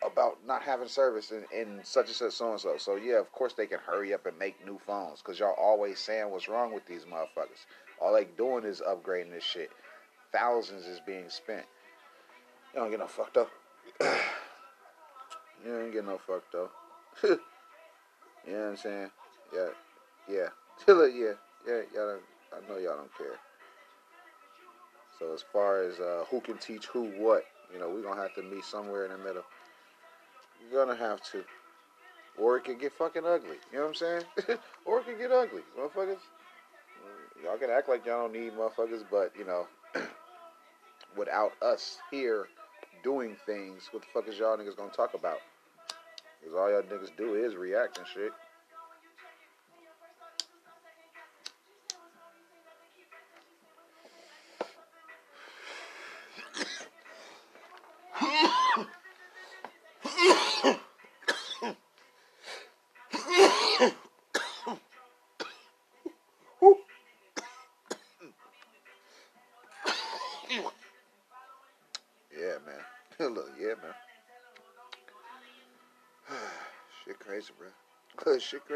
[0.06, 2.78] about not having service in, in such and such so and so.
[2.78, 6.00] So yeah, of course they can hurry up and make new phones because y'all always
[6.00, 7.66] saying what's wrong with these motherfuckers.
[8.02, 9.72] All they doing is upgrading this shit.
[10.32, 11.66] Thousands is being spent.
[12.74, 13.50] You don't get no fucked up.
[14.02, 16.72] you don't get no fucked up.
[17.24, 17.30] you
[18.48, 19.12] know what I'm saying?
[19.54, 19.70] Yeah,
[20.30, 20.48] yeah,
[20.88, 21.34] yeah,
[21.68, 21.82] yeah.
[21.94, 22.18] Y'all,
[22.54, 23.38] I know y'all don't care.
[25.18, 28.36] So as far as uh, who can teach who what, you know, we're gonna have
[28.36, 29.44] to meet somewhere in the middle.
[30.62, 31.44] You're gonna have to,
[32.38, 33.58] or it could get fucking ugly.
[33.72, 34.24] You know what I'm saying?
[34.86, 36.20] or it could get ugly, motherfuckers.
[37.44, 39.66] Y'all can act like y'all don't need motherfuckers, but you know,
[41.18, 42.48] without us here
[43.04, 45.40] doing things, what the fuck is y'all niggas gonna talk about?
[46.40, 48.32] Because all y'all niggas do is react and shit.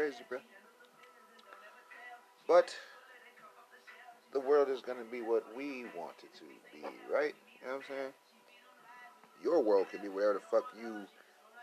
[0.04, 0.38] Crazy, bro.
[2.46, 2.74] But
[4.34, 7.34] the world is gonna be what we want it to be, right?
[7.62, 8.12] You know what I'm saying?
[9.42, 11.06] Your world can be wherever the fuck you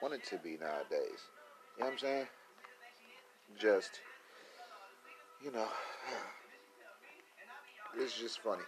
[0.02, 1.22] want it to be nowadays.
[1.78, 2.28] You know what I'm saying?
[3.60, 4.00] Just,
[5.44, 5.68] you know,
[8.00, 8.64] it's just funny.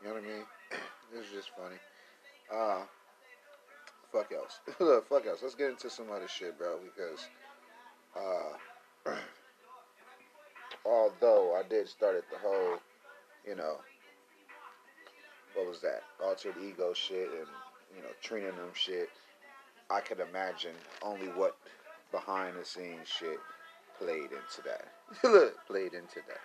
[0.00, 0.44] You know what I mean?
[1.18, 1.76] It's just funny.
[2.54, 2.84] Uh,
[4.12, 4.60] fuck else.
[5.08, 5.38] fuck else.
[5.42, 7.26] Let's get into some other shit, bro, because,
[8.14, 8.58] uh,
[10.84, 12.78] although I did start at the whole,
[13.46, 13.76] you know,
[15.54, 16.02] what was that?
[16.24, 17.48] Altered ego shit and,
[17.96, 19.08] you know, treating them shit.
[19.90, 21.56] I could imagine only what
[22.12, 23.38] behind the scenes shit
[23.98, 24.86] played into that.
[25.66, 26.40] played into that.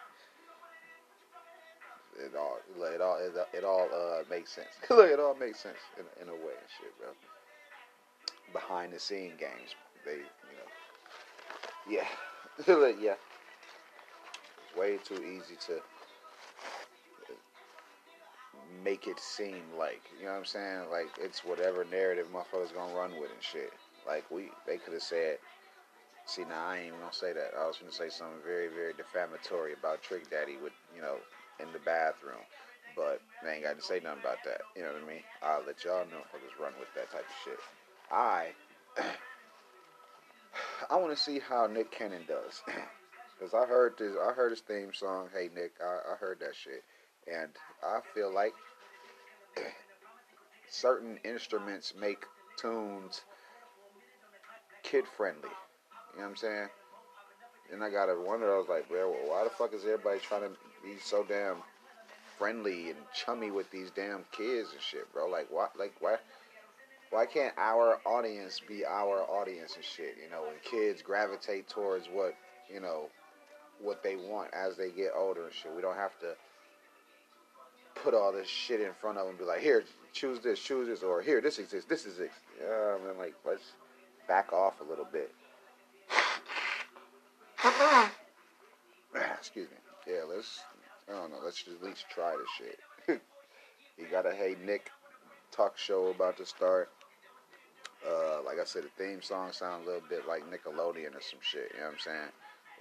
[2.16, 2.58] It all,
[2.94, 4.70] it all, it, it all uh, makes sense.
[4.90, 7.10] Look, it all makes sense in, in a way and shit, bro.
[8.54, 10.70] Behind the scene games, they, you know,
[11.90, 12.08] yeah.
[12.68, 13.16] yeah.
[14.78, 17.34] Way too easy to uh,
[18.84, 20.90] make it seem like, you know what I'm saying?
[20.92, 23.74] Like it's whatever narrative motherfuckers gonna run with and shit.
[24.08, 25.38] Like we, they could have said.
[26.26, 27.52] See, now I ain't even gonna say that.
[27.60, 31.18] I was gonna say something very, very defamatory about Trick Daddy with, you know,
[31.60, 32.44] in the bathroom.
[32.96, 34.62] But they ain't got to say nothing about that.
[34.76, 35.24] You know what I mean?
[35.42, 37.60] I'll let y'all know i just run with that type of shit.
[38.12, 38.54] I
[40.94, 42.62] I want to see how Nick Cannon does,
[43.40, 44.14] because I heard this.
[44.24, 45.28] I heard his theme song.
[45.34, 46.84] Hey Nick, I, I heard that shit,
[47.26, 47.50] and
[47.84, 48.54] I feel like
[50.70, 52.26] certain instruments make
[52.60, 53.22] tunes
[54.84, 55.50] kid friendly.
[56.14, 56.68] You know what I'm saying?
[57.72, 58.54] And I gotta wonder.
[58.54, 60.50] I was like, well, why the fuck is everybody trying to
[60.84, 61.58] be so damn
[62.38, 65.28] friendly and chummy with these damn kids and shit, bro?
[65.28, 65.70] Like, why?
[65.76, 66.18] Like, why?
[67.14, 70.18] Why can't our audience be our audience and shit?
[70.22, 72.34] You know, when kids gravitate towards what
[72.74, 73.10] you know
[73.80, 75.74] what they want as they get older and shit.
[75.76, 76.36] We don't have to
[77.96, 79.84] put all this shit in front of them and be like, here,
[80.14, 82.32] choose this, choose this, or here, this exists, this is it.
[82.62, 83.74] Yeah, I mean, like, let's
[84.28, 85.34] back off a little bit.
[89.16, 89.78] Ah, excuse me.
[90.12, 90.62] Yeah, let's,
[91.08, 93.22] I don't know, let's just at least try this shit.
[93.98, 94.90] you got a Hey Nick
[95.52, 96.90] talk show about to start.
[98.04, 101.40] Uh, like I said, the theme song sounds a little bit like Nickelodeon or some
[101.42, 101.72] shit.
[101.74, 102.32] You know what I'm saying?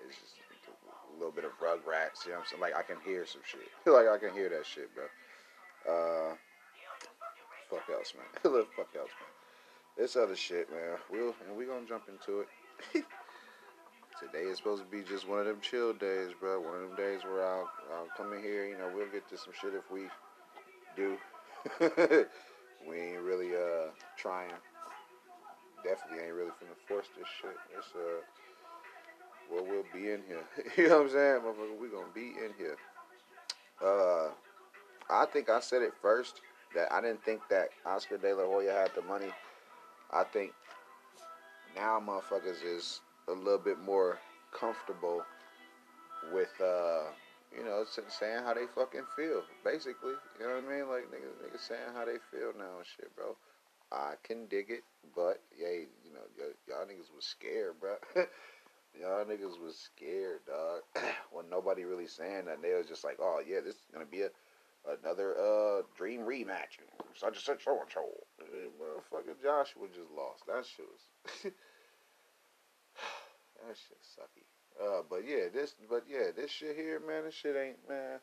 [0.08, 0.34] It's just
[0.66, 2.26] a little bit of Rugrats.
[2.26, 2.62] You know what I'm saying?
[2.62, 3.70] Like I can hear some shit.
[3.84, 5.06] Feel like I can hear that shit, bro.
[5.86, 6.34] Uh,
[7.70, 8.26] fuck else, man.
[8.76, 9.32] fuck else, man.
[9.96, 10.98] This other shit, man.
[11.10, 12.48] We'll and we gonna jump into it.
[14.20, 16.60] Today is supposed to be just one of them chill days, bro.
[16.60, 18.66] One of them days where I'll, I'll come in here.
[18.66, 20.02] You know, we'll get to some shit if we
[20.96, 21.16] do.
[22.88, 24.50] we ain't really uh trying
[25.84, 27.56] definitely ain't really finna force this shit.
[27.76, 28.22] It's uh,
[29.50, 30.44] well, we'll be in here.
[30.76, 31.80] you know what I'm saying, motherfucker?
[31.80, 32.76] We gonna be in here.
[33.84, 34.30] Uh,
[35.10, 36.40] I think I said it first
[36.74, 39.32] that I didn't think that Oscar De La Hoya had the money.
[40.10, 40.52] I think
[41.76, 44.18] now motherfuckers is a little bit more
[44.52, 45.22] comfortable
[46.32, 47.10] with uh,
[47.56, 50.16] you know, saying how they fucking feel, basically.
[50.40, 50.88] You know what I mean?
[50.88, 53.36] Like niggas, niggas saying how they feel now and shit, bro.
[53.90, 56.24] I can dig it, but yeah, you know,
[56.68, 57.96] y'all niggas was scared, bro.
[59.00, 60.82] y'all niggas was scared, dog.
[61.32, 64.22] when nobody really saying that, they was just like, oh yeah, this is gonna be
[64.22, 64.30] a
[64.88, 66.78] another uh dream rematch.
[67.14, 68.02] Such and such, so and so.
[68.80, 70.46] Motherfucker, Joshua just lost.
[70.46, 71.02] That shit was.
[73.66, 74.44] that shit sucky.
[74.80, 78.18] Uh, but yeah, this, but yeah, this shit here, man, this shit ain't, man.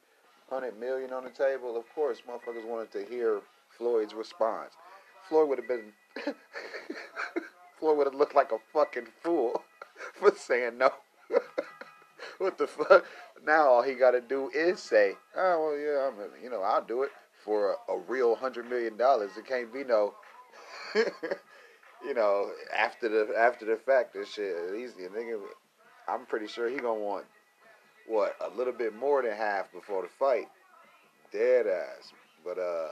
[0.49, 1.77] Hundred million on the table.
[1.77, 3.41] Of course, motherfuckers wanted to hear
[3.77, 4.73] Floyd's response.
[5.29, 5.93] Floyd would have been
[7.79, 9.63] Floyd would have looked like a fucking fool
[10.15, 10.91] for saying no.
[12.39, 13.05] what the fuck?
[13.45, 16.83] Now all he got to do is say, "Oh well, yeah, I'm, you know, I'll
[16.83, 17.11] do it
[17.45, 20.15] for a, a real hundred million dollars." It can't be no,
[20.95, 24.13] you know, after the after the fact.
[24.13, 25.07] This shit, easy.
[25.07, 25.39] Nigga,
[26.07, 27.25] I'm pretty sure he gonna want
[28.07, 30.47] what a little bit more than half before the fight.
[31.31, 32.11] Dead ass,
[32.43, 32.89] but uh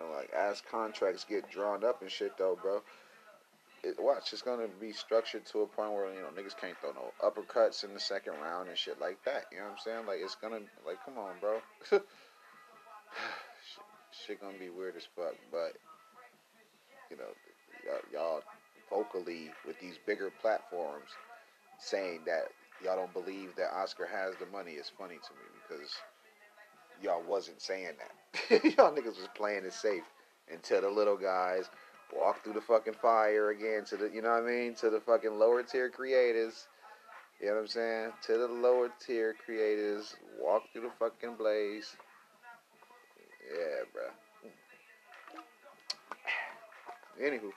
[0.00, 2.82] know, like as contracts get drawn up and shit though, bro.
[3.84, 6.92] It, watch, it's gonna be structured to a point where you know niggas can't throw
[6.92, 9.44] no uppercuts in the second round and shit like that.
[9.52, 10.06] You know what I'm saying?
[10.06, 11.60] Like it's gonna like come on, bro.
[11.90, 12.02] shit,
[14.26, 15.74] shit gonna be weird as fuck, but
[17.10, 17.30] you know
[17.84, 18.42] y'all, y'all
[18.90, 21.10] vocally with these bigger platforms
[21.78, 22.48] saying that
[22.84, 25.90] y'all don't believe that Oscar has the money is funny to me because
[27.02, 28.12] y'all wasn't saying that.
[28.50, 30.04] y'all niggas was playing it safe
[30.52, 31.68] until the little guys
[32.14, 35.00] walk through the fucking fire again to the, you know what I mean, to the
[35.00, 36.66] fucking lower tier creators.
[37.40, 38.12] You know what I'm saying?
[38.26, 41.94] To the lower tier creators, walk through the fucking blaze.
[43.48, 44.02] Yeah, bro.
[47.30, 47.52] Anywho,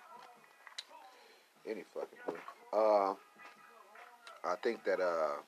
[1.68, 2.36] any fucking thing.
[2.74, 3.14] Uh,
[4.44, 5.42] I think that uh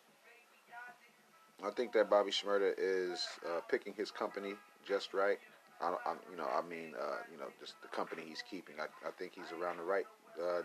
[1.65, 4.55] I think that Bobby Shmurda is uh, picking his company
[4.87, 5.37] just right.
[5.81, 8.75] I, I, you know, I mean, uh, you know, just the company he's keeping.
[8.79, 10.05] I, I think he's around the right
[10.41, 10.61] uh,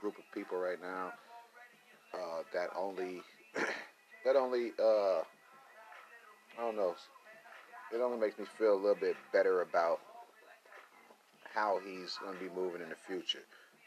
[0.00, 1.12] group of people right now.
[2.14, 3.20] Uh, that only,
[4.24, 5.20] that only, uh,
[6.56, 6.94] I don't know.
[7.92, 10.00] It only makes me feel a little bit better about
[11.54, 13.42] how he's going to be moving in the future.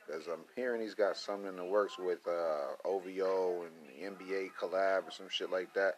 [0.05, 5.07] Because I'm hearing he's got something in the works with uh, OVO and NBA collab
[5.07, 5.95] or some shit like that.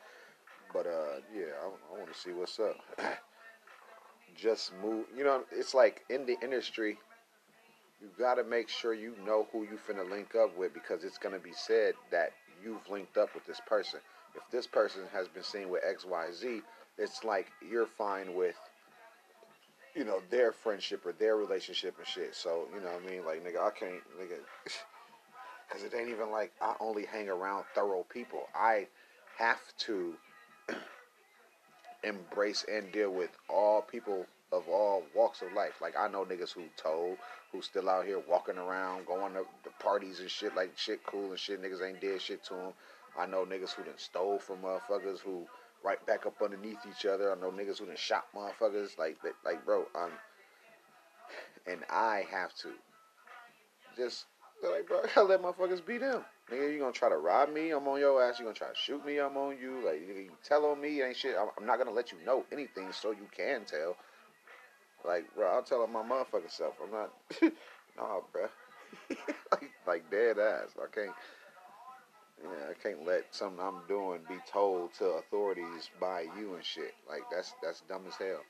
[0.74, 2.76] But uh, yeah, I, I want to see what's up.
[4.36, 5.06] Just move.
[5.16, 6.98] You know, it's like in the industry,
[8.02, 11.18] you got to make sure you know who you finna link up with because it's
[11.18, 12.32] gonna be said that
[12.64, 14.00] you've linked up with this person.
[14.36, 16.62] If this person has been seen with X, Y, Z,
[16.98, 18.56] it's like you're fine with
[19.96, 22.36] you know, their friendship or their relationship and shit.
[22.36, 23.26] So, you know what I mean?
[23.26, 24.40] Like, nigga, I can't, nigga,
[25.68, 28.48] because it ain't even like I only hang around thorough people.
[28.56, 28.88] I
[29.38, 30.16] have to
[32.04, 35.82] embrace and deal with all people of all walks of life.
[35.82, 37.18] Like, I know niggas who told,
[37.52, 41.32] who still out here walking around, going to the parties and shit, like shit cool
[41.32, 41.62] and shit.
[41.62, 42.74] Niggas ain't did shit to them.
[43.18, 45.46] I know niggas who done stole from motherfuckers who
[45.84, 47.32] right back up underneath each other.
[47.32, 49.18] I know niggas who done shot motherfuckers like.
[49.44, 50.12] Like, bro, I'm,
[51.68, 52.70] and I have to
[53.98, 54.26] just
[54.64, 56.24] like, bro, I let motherfuckers beat them.
[56.52, 57.72] Nigga, you gonna try to rob me?
[57.72, 58.38] I'm on your ass.
[58.38, 59.20] You gonna try to shoot me?
[59.20, 59.82] I'm on you.
[59.86, 61.36] Like, you tell on me ain't shit.
[61.40, 63.96] I'm, I'm not gonna let you know anything so you can tell.
[65.06, 66.76] Like, bro, I'll tell on my motherfucking self.
[66.84, 67.14] I'm not,
[67.98, 68.48] nah, bro.
[69.52, 70.70] like, like dead ass.
[70.78, 71.16] I can't.
[72.42, 76.94] Yeah, I can't let something I'm doing be told to authorities by you and shit.
[77.08, 78.42] Like that's that's dumb as hell.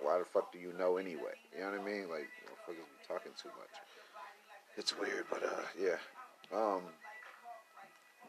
[0.00, 1.34] Why the fuck do you know anyway?
[1.54, 2.08] You know what I mean?
[2.08, 3.74] Like motherfuckers be talking too much.
[4.76, 5.96] It's weird, but uh, yeah.
[6.54, 6.82] Um,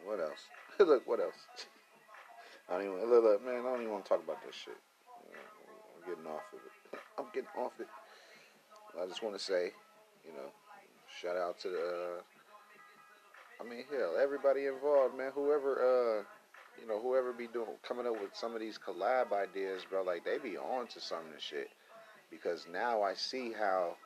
[0.04, 0.44] what else?
[0.78, 1.46] look, what else?
[2.68, 3.60] I don't even look, look, man.
[3.60, 4.76] I don't even want to talk about this shit.
[5.96, 7.00] I'm getting off of it.
[7.18, 7.88] I'm getting off it.
[9.00, 9.72] I just want to say,
[10.24, 10.50] you know,
[11.20, 11.78] shout out to the.
[11.78, 12.22] Uh,
[13.60, 15.32] I mean, hell, everybody involved, man.
[15.34, 16.22] Whoever, uh,
[16.80, 20.02] you know, whoever be doing coming up with some of these collab ideas, bro.
[20.02, 21.68] Like they be on to some of this shit.
[22.30, 23.96] Because now I see how,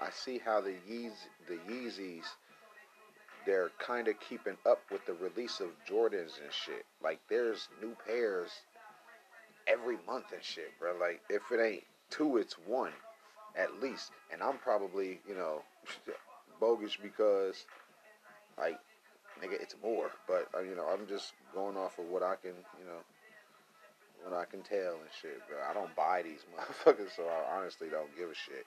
[0.00, 1.12] I see how the Yeez,
[1.46, 2.24] the Yeezys,
[3.46, 6.84] they're kind of keeping up with the release of Jordans and shit.
[7.02, 8.50] Like there's new pairs
[9.66, 10.94] every month and shit, bro.
[11.00, 12.92] Like if it ain't two, it's one
[13.56, 14.12] at least.
[14.32, 15.62] And I'm probably, you know,
[16.60, 17.64] bogus because,
[18.58, 18.78] like,
[19.42, 20.10] nigga, it's more.
[20.26, 23.00] But uh, you know, I'm just going off of what I can, you know,
[24.22, 25.58] what I can tell and shit, bro.
[25.68, 28.66] I don't buy these motherfuckers, so I honestly don't give a shit.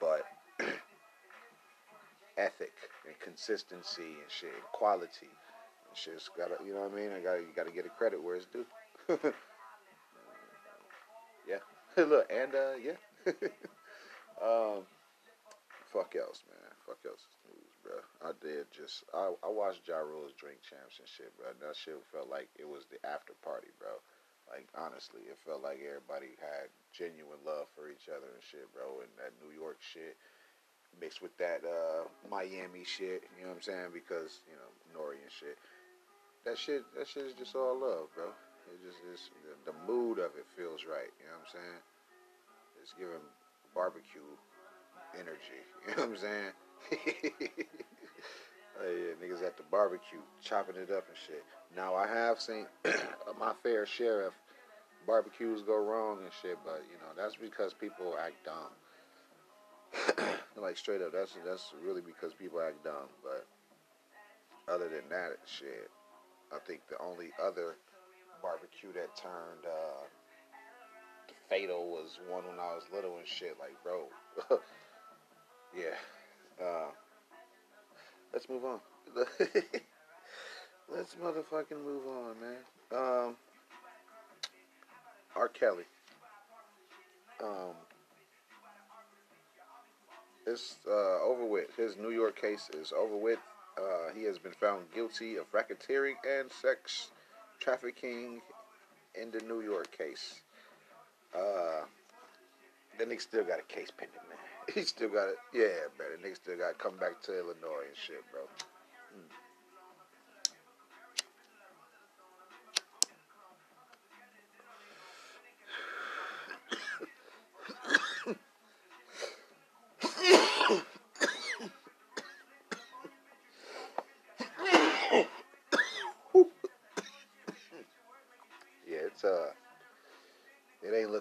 [0.00, 0.24] But
[2.36, 2.72] ethic
[3.06, 7.10] and consistency and shit, and quality and shit's gotta, you know what I mean?
[7.12, 8.66] I gotta, you gotta get a credit where it's due.
[11.48, 11.62] yeah.
[11.96, 13.00] Look, and uh, yeah.
[14.44, 14.84] um,
[15.88, 16.70] fuck else, man.
[16.84, 17.96] Fuck else news, bro.
[18.20, 21.56] I did just I, I watched Ja Rule's Drink Champs and shit, bro.
[21.56, 23.96] That shit felt like it was the after party, bro.
[24.46, 29.02] Like honestly, it felt like everybody had genuine love for each other and shit, bro.
[29.02, 30.20] And that New York shit
[31.00, 33.90] mixed with that uh, Miami shit, you know what I'm saying?
[33.92, 35.58] Because you know N.O.R.E and shit.
[36.44, 38.30] That shit, that shit is just all love, bro.
[38.70, 41.10] It just is the, the mood of it feels right.
[41.18, 41.80] You know what I'm saying?
[42.82, 43.24] It's giving
[43.74, 44.30] barbecue
[45.14, 45.62] energy.
[45.86, 46.52] You know what I'm saying?
[48.80, 51.44] oh, yeah, niggas at the barbecue chopping it up and shit.
[51.76, 52.66] Now I have seen
[53.38, 54.32] my fair share of
[55.06, 58.74] barbecues go wrong and shit, but you know that's because people act dumb.
[60.56, 63.08] like straight up, that's that's really because people act dumb.
[63.22, 63.46] But
[64.72, 65.90] other than that, shit,
[66.52, 67.76] I think the only other
[68.42, 70.04] barbecue that turned uh,
[71.48, 73.56] fatal was one when I was little and shit.
[73.58, 74.04] Like, bro,
[75.76, 76.64] yeah.
[76.64, 76.90] Uh,
[78.32, 78.80] let's move on.
[80.92, 82.56] let's motherfucking move on, man.
[82.92, 83.36] Um,
[85.34, 85.48] R.
[85.48, 85.84] Kelly.
[87.42, 87.74] Um,
[90.46, 91.74] it's uh, over with.
[91.76, 93.38] His New York case is over with.
[93.78, 97.10] Uh, he has been found guilty of racketeering and sex
[97.60, 98.40] trafficking
[99.20, 100.40] in the New York case.
[101.34, 101.84] Uh,
[102.98, 104.38] the nigga still got a case pending, man.
[104.74, 105.36] He still got it.
[105.52, 106.08] Yeah, man.
[106.20, 108.42] The nigga still got to come back to Illinois and shit, bro.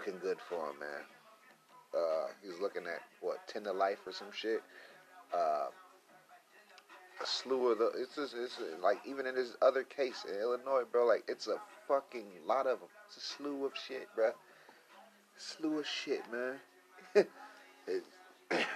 [0.05, 1.03] Looking good for him, man.
[1.97, 4.61] Uh, he's looking at what ten to life or some shit.
[5.33, 5.67] Uh,
[7.21, 7.91] a slew of the.
[7.97, 11.05] It's just it's like even in his other case in Illinois, bro.
[11.05, 12.89] Like it's a fucking lot of them.
[13.07, 14.31] It's a slew of shit, bro.
[15.37, 16.55] Slew of shit, man.
[17.87, 18.03] it,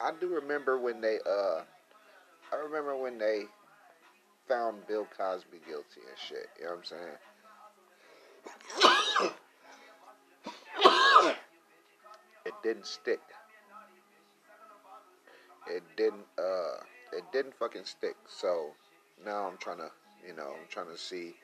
[0.00, 1.18] I do remember when they.
[1.26, 1.62] Uh,
[2.52, 3.44] I remember when they
[4.46, 6.48] found Bill Cosby guilty and shit.
[6.58, 7.16] You know what I'm saying?
[12.44, 13.20] It didn't stick.
[15.68, 16.82] It didn't uh
[17.12, 18.16] it didn't fucking stick.
[18.26, 18.70] So
[19.24, 19.90] now I'm trying to,
[20.26, 21.34] you know, I'm trying to see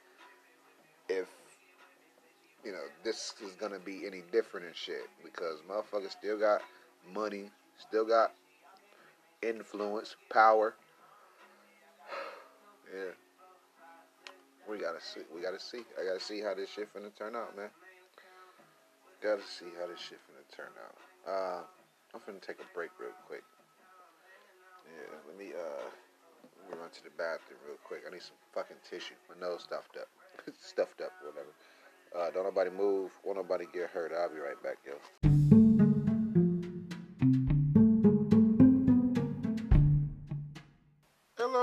[1.08, 1.28] if
[2.64, 5.08] you know, this is gonna be any different and shit.
[5.22, 6.62] Because motherfuckers still got
[7.12, 8.32] money, still got
[9.42, 10.74] influence, power.
[12.94, 13.12] yeah.
[14.68, 15.20] We gotta see.
[15.34, 15.84] We gotta see.
[16.00, 17.68] I gotta see how this shit finna turn out, man.
[19.22, 20.96] Gotta see how this shit finna turn out.
[21.28, 21.60] Uh,
[22.14, 23.44] I'm finna take a break real quick.
[24.88, 25.84] Yeah, let me uh,
[26.70, 28.02] let run to the bathroom real quick.
[28.08, 29.16] I need some fucking tissue.
[29.28, 30.08] My nose stuffed up,
[30.60, 31.52] stuffed up, whatever.
[32.14, 33.10] Uh, don't nobody move.
[33.24, 34.12] Won't nobody get hurt.
[34.16, 35.23] I'll be right back, yo.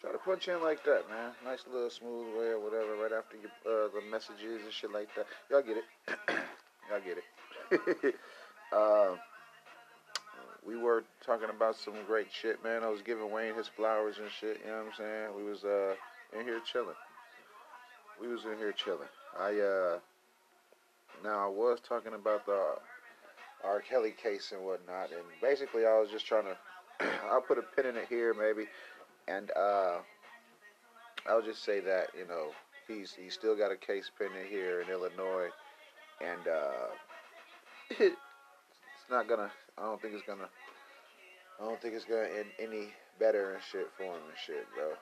[0.00, 1.32] Try to punch in like that, man.
[1.44, 5.08] Nice little smooth way or whatever, right after you, uh, the messages and shit like
[5.16, 5.26] that.
[5.50, 5.84] Y'all get it.
[6.88, 8.14] Y'all get it.
[8.72, 9.16] uh,
[10.66, 12.84] we were talking about some great shit, man.
[12.84, 14.60] I was giving Wayne his flowers and shit.
[14.64, 15.28] You know what I'm saying?
[15.36, 15.94] We was uh
[16.38, 16.94] in here chilling.
[18.20, 19.08] We was in here chilling.
[19.38, 19.98] I uh
[21.24, 22.74] now I was talking about the
[23.64, 23.80] R.
[23.80, 26.56] Kelly case and whatnot, and basically I was just trying to.
[27.30, 28.68] I'll put a pin in it here, maybe,
[29.28, 29.98] and uh,
[31.28, 32.48] I'll just say that you know
[32.86, 35.50] he's he's still got a case pending here in Illinois,
[36.20, 36.88] and uh,
[37.90, 38.16] it's
[39.10, 39.50] not gonna.
[39.76, 40.48] I don't think it's gonna.
[41.60, 44.92] I don't think it's gonna end any better and shit for him and shit, bro.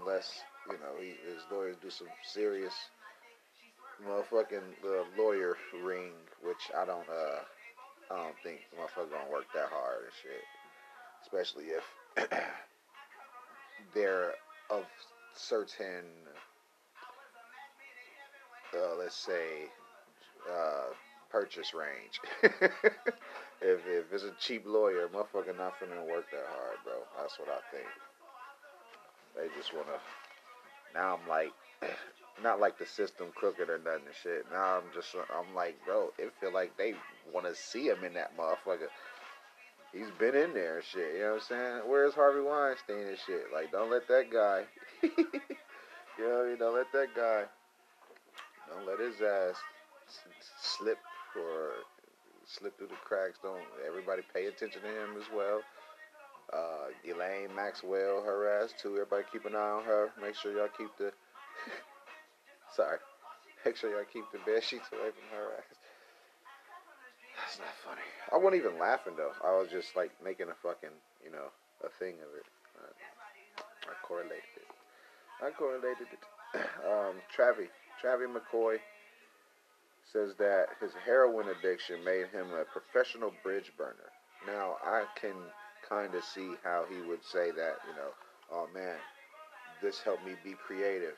[0.00, 2.74] Unless you know he, his lawyers do some serious
[4.06, 6.12] motherfucking uh, lawyer ring,
[6.42, 7.08] which I don't.
[7.08, 7.40] uh
[8.12, 10.42] I don't think motherfucker gonna work that hard and shit.
[11.22, 12.28] Especially if
[13.94, 14.32] they're
[14.70, 14.84] of
[15.34, 16.04] certain,
[18.74, 19.68] uh, let's say,
[20.50, 20.92] uh,
[21.30, 22.20] purchase range.
[22.42, 26.94] if, if it's a cheap lawyer, motherfucker not finna work that hard, bro.
[27.18, 27.86] That's what I think.
[29.36, 29.98] They just wanna.
[30.94, 31.52] Now I'm like,
[32.42, 34.46] not like the system crooked or nothing and shit.
[34.52, 36.94] Now I'm just, I'm like, bro, it feel like they
[37.32, 38.88] want to see him in that motherfucker.
[39.92, 41.14] He's been in there and shit.
[41.14, 41.80] You know what I'm saying?
[41.86, 43.46] Where's Harvey Weinstein and shit?
[43.52, 44.62] Like, don't let that guy.
[45.02, 45.10] you
[46.18, 46.56] know?
[46.58, 47.44] Don't let that guy.
[48.70, 49.56] Don't let his ass
[50.60, 50.98] slip
[51.36, 51.72] or
[52.46, 53.38] slip through the cracks.
[53.42, 55.60] Don't everybody pay attention to him as well.
[56.52, 58.94] Uh, Ghislaine Maxwell, her ass too.
[58.94, 60.10] Everybody keep an eye on her.
[60.20, 61.12] Make sure y'all keep the.
[62.76, 62.98] Sorry.
[63.64, 65.76] Make sure y'all keep the bed sheets away from her ass.
[67.40, 68.06] That's not funny.
[68.32, 69.32] I wasn't even laughing though.
[69.42, 71.48] I was just like making a fucking, you know,
[71.84, 72.46] a thing of it.
[72.76, 74.68] I, I correlated it.
[75.42, 76.22] I correlated it.
[76.82, 77.70] Um, Travie,
[78.02, 78.78] Travie McCoy
[80.12, 84.10] says that his heroin addiction made him a professional bridge burner.
[84.48, 85.36] Now I can
[85.88, 88.10] kind of see how he would say that, you know,
[88.52, 88.96] oh man,
[89.80, 91.14] this helped me be creative.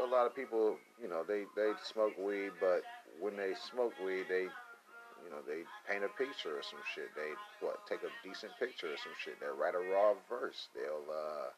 [0.00, 2.82] A lot of people, you know, they they smoke weed, but
[3.20, 4.46] when they smoke weed, they
[5.24, 7.10] you know, they paint a picture or some shit.
[7.14, 7.32] They
[7.64, 9.38] what take a decent picture or some shit.
[9.40, 10.68] They'll write a raw verse.
[10.74, 11.50] They'll uh,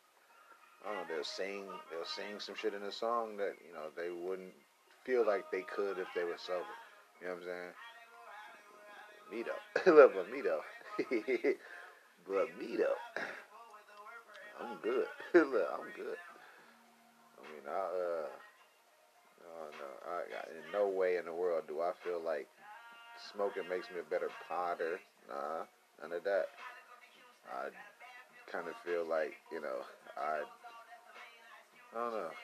[0.85, 1.15] I don't know.
[1.15, 1.65] They'll sing.
[1.91, 4.55] They'll sing some shit in a song that you know they wouldn't
[5.05, 6.65] feel like they could if they were sober.
[7.21, 7.73] You know what I'm saying?
[9.33, 9.57] Mito,
[9.95, 10.61] look, but Mito,
[12.29, 12.93] but Mito,
[14.61, 15.07] I'm good.
[15.35, 16.19] look, I'm good.
[17.39, 18.29] I mean, I uh,
[19.41, 22.49] no, no, I, in no way in the world do I feel like
[23.33, 25.01] smoking makes me a better potter.
[25.29, 25.67] Nah,
[26.03, 26.47] none of that.
[27.49, 27.69] I
[28.51, 29.85] kind of feel like, you know,
[30.17, 30.43] I,
[31.93, 32.35] I don't know.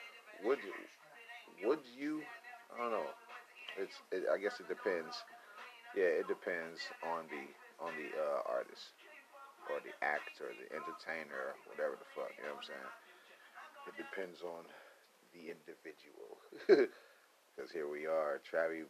[0.45, 1.67] Would you?
[1.67, 2.21] Would you?
[2.73, 3.09] I don't know.
[3.77, 3.95] It's.
[4.11, 5.13] It, I guess it depends.
[5.95, 7.45] Yeah, it depends on the
[7.83, 8.95] on the uh, artist
[9.69, 12.31] or the actor, the entertainer, whatever the fuck.
[12.39, 12.91] You know what I'm saying?
[13.91, 14.65] It depends on
[15.35, 16.89] the individual.
[17.55, 18.87] Because here we are, Travie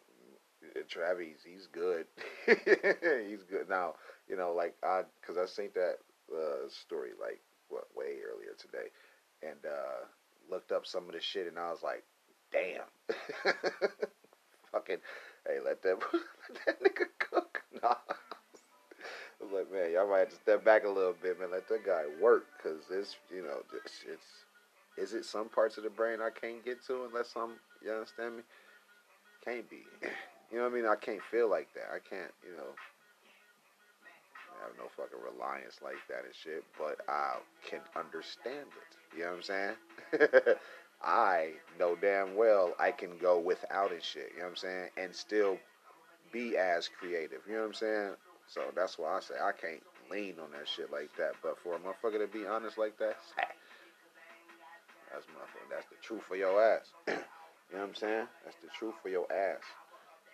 [0.90, 2.06] Travis, he's good.
[2.46, 3.96] he's good now.
[4.30, 5.96] You know, like I, because I seen that
[6.34, 8.90] uh, story like what way earlier today,
[9.42, 10.06] and uh,
[10.50, 12.04] looked up some of the shit, and I was like,
[12.52, 12.84] damn,
[14.72, 14.98] fucking,
[15.48, 17.62] hey, let that let that nigga cook.
[17.82, 17.96] Nah.
[19.42, 21.50] I was like, man, y'all might have to step back a little bit, man.
[21.52, 24.24] Let that guy work, cause it's, you know, it's, it's,
[24.98, 27.54] is it some parts of the brain I can't get to unless I'm,
[27.84, 28.44] you understand me?
[29.44, 29.82] Can't be.
[30.52, 30.86] You know what I mean?
[30.86, 31.88] I can't feel like that.
[31.96, 32.76] I can't, you know,
[34.62, 39.18] I have no fucking reliance like that and shit, but I can understand it.
[39.18, 40.56] You know what I'm saying?
[41.04, 44.90] I know damn well I can go without it shit, you know what I'm saying?
[44.98, 45.58] And still
[46.32, 48.12] be as creative, you know what I'm saying?
[48.48, 49.82] So that's why I say I can't
[50.12, 51.34] lean on that shit like that.
[51.42, 53.16] But for a motherfucker to be honest like that,
[55.12, 55.70] that's motherfucker.
[55.72, 56.86] That's the truth for your ass.
[57.08, 57.22] you know
[57.80, 58.28] what I'm saying?
[58.44, 59.64] That's the truth for your ass.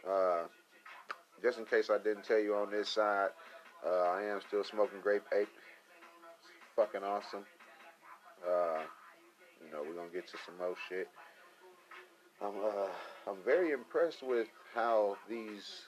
[0.07, 0.43] Uh,
[1.41, 3.29] just in case I didn't tell you on this side,
[3.85, 5.49] uh, I am still smoking grape ape.
[6.75, 7.45] Fucking awesome.
[8.45, 8.81] Uh,
[9.63, 11.07] you know, we're gonna get to some more shit.
[12.41, 15.87] I'm uh, I'm very impressed with how these,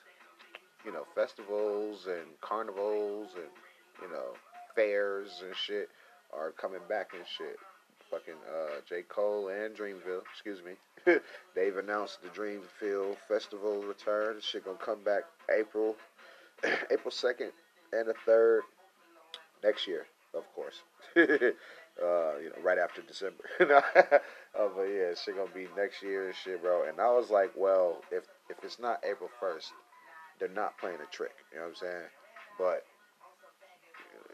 [0.84, 3.50] you know, festivals and carnivals and
[4.02, 4.34] you know
[4.74, 5.88] fairs and shit
[6.32, 7.56] are coming back and shit
[8.10, 9.02] fucking uh, J.
[9.08, 10.72] Cole and Dreamville, excuse me,
[11.54, 14.36] they've announced the Dreamville Festival return.
[14.40, 15.22] Shit gonna come back
[15.56, 15.96] April,
[16.90, 17.52] April second
[17.92, 18.62] and the third
[19.62, 20.82] next year, of course.
[21.16, 23.44] uh, you know, right after December.
[23.60, 26.88] uh, but yeah, shit gonna be next year and shit, bro.
[26.88, 29.72] And I was like, well, if if it's not April first,
[30.38, 31.34] they're not playing a trick.
[31.52, 32.08] You know what I'm saying?
[32.58, 32.84] But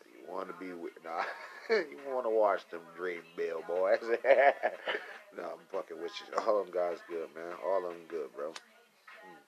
[0.07, 1.23] you want to be with nah,
[1.71, 3.99] you want to watch them Dream Bill boys.
[5.37, 6.39] No, I'm fucking with you.
[6.47, 7.55] All them guys good, man.
[7.65, 8.49] All of them good, bro.
[8.49, 9.43] Hmm.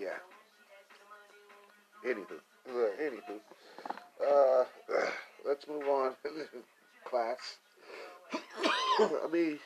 [0.00, 0.18] Yeah.
[2.06, 2.38] Anywho,
[3.02, 3.40] anywho,
[4.24, 4.64] uh,
[5.46, 6.12] let's move on.
[7.04, 7.58] Class.
[8.32, 9.58] I mean,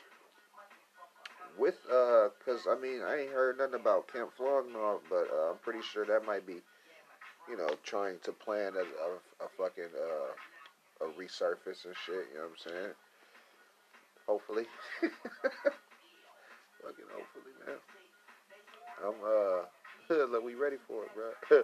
[1.57, 4.65] with uh, cause I mean I ain't heard nothing about Camp Flog,
[5.09, 6.61] but uh, I'm pretty sure that might be,
[7.49, 12.27] you know, trying to plan a a, a fucking uh, a resurface and shit.
[12.31, 12.93] You know what I'm saying?
[14.27, 14.65] Hopefully.
[16.81, 17.77] fucking hopefully, man.
[19.03, 21.31] I'm uh, look, we ready for it, bro.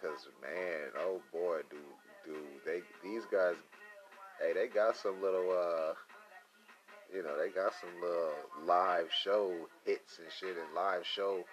[0.00, 1.76] Cause man, oh boy, do
[2.24, 3.56] do they these guys?
[4.40, 5.94] Hey, they got some little uh
[7.14, 8.32] you know, they got some little
[8.64, 9.52] live show
[9.84, 11.44] hits and shit and live show.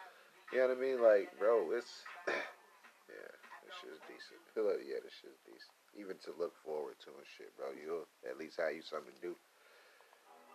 [0.52, 1.00] You know what I mean?
[1.04, 3.32] Like, bro, it's yeah,
[3.68, 4.40] this shit's decent.
[4.56, 5.76] Yeah, this shit's decent.
[6.00, 7.76] Even to look forward to and shit, bro.
[7.76, 9.36] You'll at least have you something to do.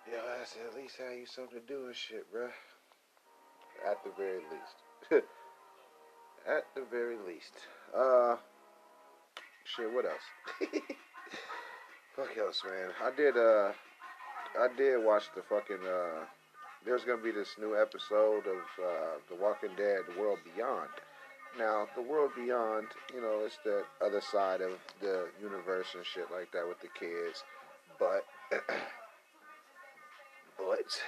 [0.08, 2.48] Yeah, that's at least have you something to do and shit, bro.
[3.84, 4.76] At the very least.
[6.48, 7.52] at the very least.
[7.92, 8.36] Uh,
[9.64, 9.92] shit.
[9.92, 10.26] What else?
[12.16, 12.90] Fuck else, man.
[13.02, 13.36] I did.
[13.36, 13.72] Uh,
[14.56, 15.84] I did watch the fucking.
[15.84, 16.24] Uh,
[16.84, 20.88] there's gonna be this new episode of uh, The Walking Dead: The World Beyond.
[21.58, 26.30] Now, The World Beyond, you know, it's the other side of the universe and shit
[26.32, 27.44] like that with the kids,
[27.98, 28.24] but
[30.58, 30.98] but it's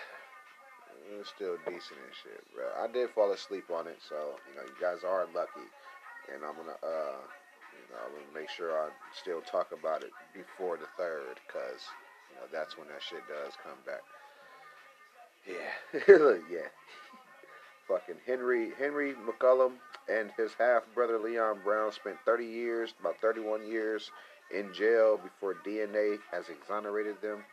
[1.35, 2.65] still decent and shit, bro.
[2.79, 5.67] I did fall asleep on it, so you know, you guys are lucky,
[6.33, 7.19] and I'm gonna uh,
[7.75, 11.83] you know, I'm gonna make sure I still talk about it before the third, cause
[12.31, 14.05] you know, that's when that shit does come back.
[15.47, 16.01] Yeah,
[16.51, 16.69] yeah.
[17.89, 19.73] Fucking Henry Henry McCollum
[20.09, 24.11] and his half brother Leon Brown spent 30 years, about 31 years,
[24.55, 27.45] in jail before DNA has exonerated them.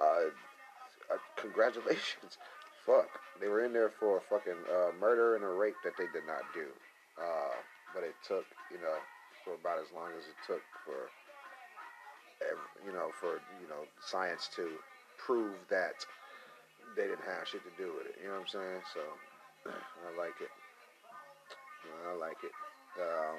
[0.00, 0.30] Uh,
[1.12, 2.38] uh, congratulations.
[2.86, 3.08] Fuck.
[3.40, 6.26] They were in there for a fucking uh, murder and a rape that they did
[6.26, 6.66] not do.
[7.18, 7.54] Uh,
[7.94, 8.98] but it took, you know,
[9.44, 11.08] for about as long as it took for
[12.86, 14.68] you know, for you know science to
[15.18, 16.04] prove that
[16.96, 18.16] they didn't have shit to do with it.
[18.22, 18.82] You know what I'm saying?
[18.94, 19.02] So
[19.66, 20.52] I like it.
[22.08, 22.54] I like it.
[22.96, 23.36] Uh,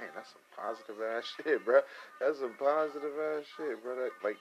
[0.00, 1.80] man, that's some positive ass shit, bro.
[2.20, 4.08] That's some positive ass shit, bro.
[4.22, 4.36] Like,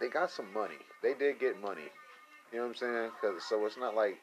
[0.00, 0.78] they got some money.
[1.02, 1.90] They did get money.
[2.52, 3.10] You know what I'm saying?
[3.20, 4.16] Cause so it's not like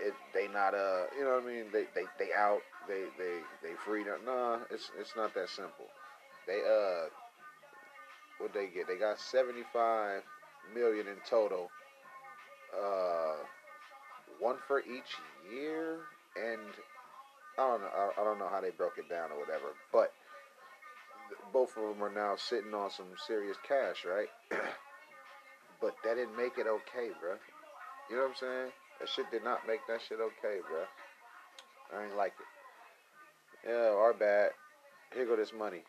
[0.00, 3.40] it, they not uh you know what I mean they they they out they they
[3.62, 5.86] they free nah it's it's not that simple
[6.46, 7.08] they uh
[8.44, 10.22] what they get they got 75
[10.74, 11.70] million in total
[12.76, 13.40] uh
[14.38, 15.16] one for each
[15.50, 15.98] year
[16.36, 16.60] and
[17.58, 20.12] I don't know I, don't know how they broke it down or whatever but
[21.52, 24.28] both of them are now sitting on some serious cash right
[25.80, 27.34] but that didn't make it okay bro
[28.10, 28.70] you know what I'm saying
[29.00, 30.84] that shit did not make that shit okay, bro.
[31.98, 33.68] I ain't like it.
[33.68, 34.50] Yeah, our bad.
[35.12, 35.82] Here go this money.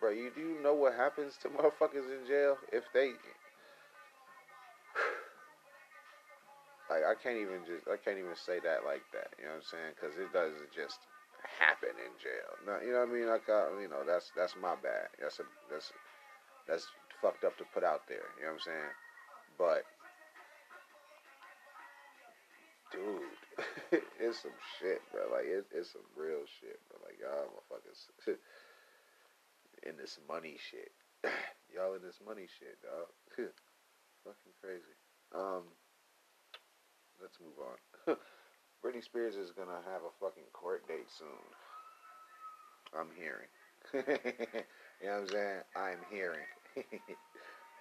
[0.00, 3.08] Bro, you do know what happens to motherfuckers in jail if they
[6.90, 9.34] like I can't even just I can't even say that like that.
[9.38, 9.92] You know what I'm saying?
[9.98, 11.00] Because it doesn't just
[11.58, 12.54] happen in jail.
[12.66, 13.26] No, you know what I mean?
[13.26, 15.10] Like I, you know that's that's my bad.
[15.18, 15.90] That's a that's
[16.66, 16.86] that's
[17.20, 18.30] fucked up to put out there.
[18.38, 18.94] You know what I'm saying?
[19.58, 19.82] But
[22.94, 23.34] dude,
[24.22, 25.26] it's some shit, bro.
[25.34, 27.02] Like it, it's some real shit, bro.
[27.02, 28.06] Like y'all motherfuckers
[29.84, 30.92] in this money shit.
[31.74, 33.08] y'all in this money shit, dog.
[34.24, 34.96] Fucking crazy.
[35.34, 35.64] Um,
[37.20, 38.16] let's move on.
[38.84, 41.28] Britney Spears is gonna have a fucking court date soon.
[42.94, 43.50] I'm hearing.
[45.02, 45.60] you know what I'm saying?
[45.76, 46.46] I'm hearing.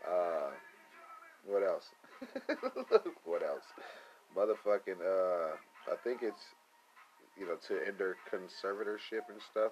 [0.07, 0.49] uh,
[1.45, 1.85] what else?
[3.25, 3.63] what else?
[4.35, 5.55] motherfucking uh
[5.91, 6.53] I think it's
[7.37, 9.71] you know to end their conservatorship and stuff.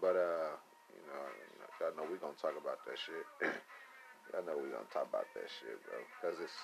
[0.00, 0.56] But uh,
[0.94, 1.24] you know,
[1.80, 3.26] y'all know we gonna talk about that shit.
[4.32, 6.58] y'all know we gonna talk about that shit, bro, because it's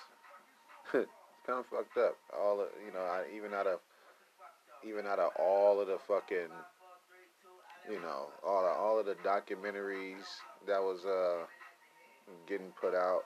[1.45, 2.15] kind of fucked up.
[2.33, 3.79] All of, you know, I, even out of
[4.87, 6.51] even out of all of the fucking
[7.89, 10.25] you know all of, all of the documentaries
[10.67, 11.45] that was uh
[12.47, 13.23] getting put out,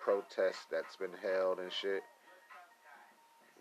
[0.00, 2.02] protests that's been held and shit.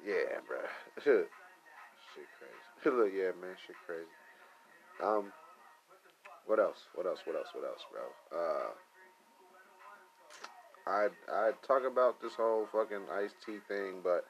[0.06, 0.58] Yeah, bro.
[1.04, 2.98] shit crazy.
[2.98, 4.10] Look, yeah, man, shit crazy.
[5.02, 5.32] Um,
[6.46, 6.88] what else?
[6.96, 7.20] What else?
[7.26, 7.48] What else?
[7.54, 8.38] What else, bro?
[8.38, 8.72] Uh,
[10.86, 14.26] I I talk about this whole fucking Ice T thing, but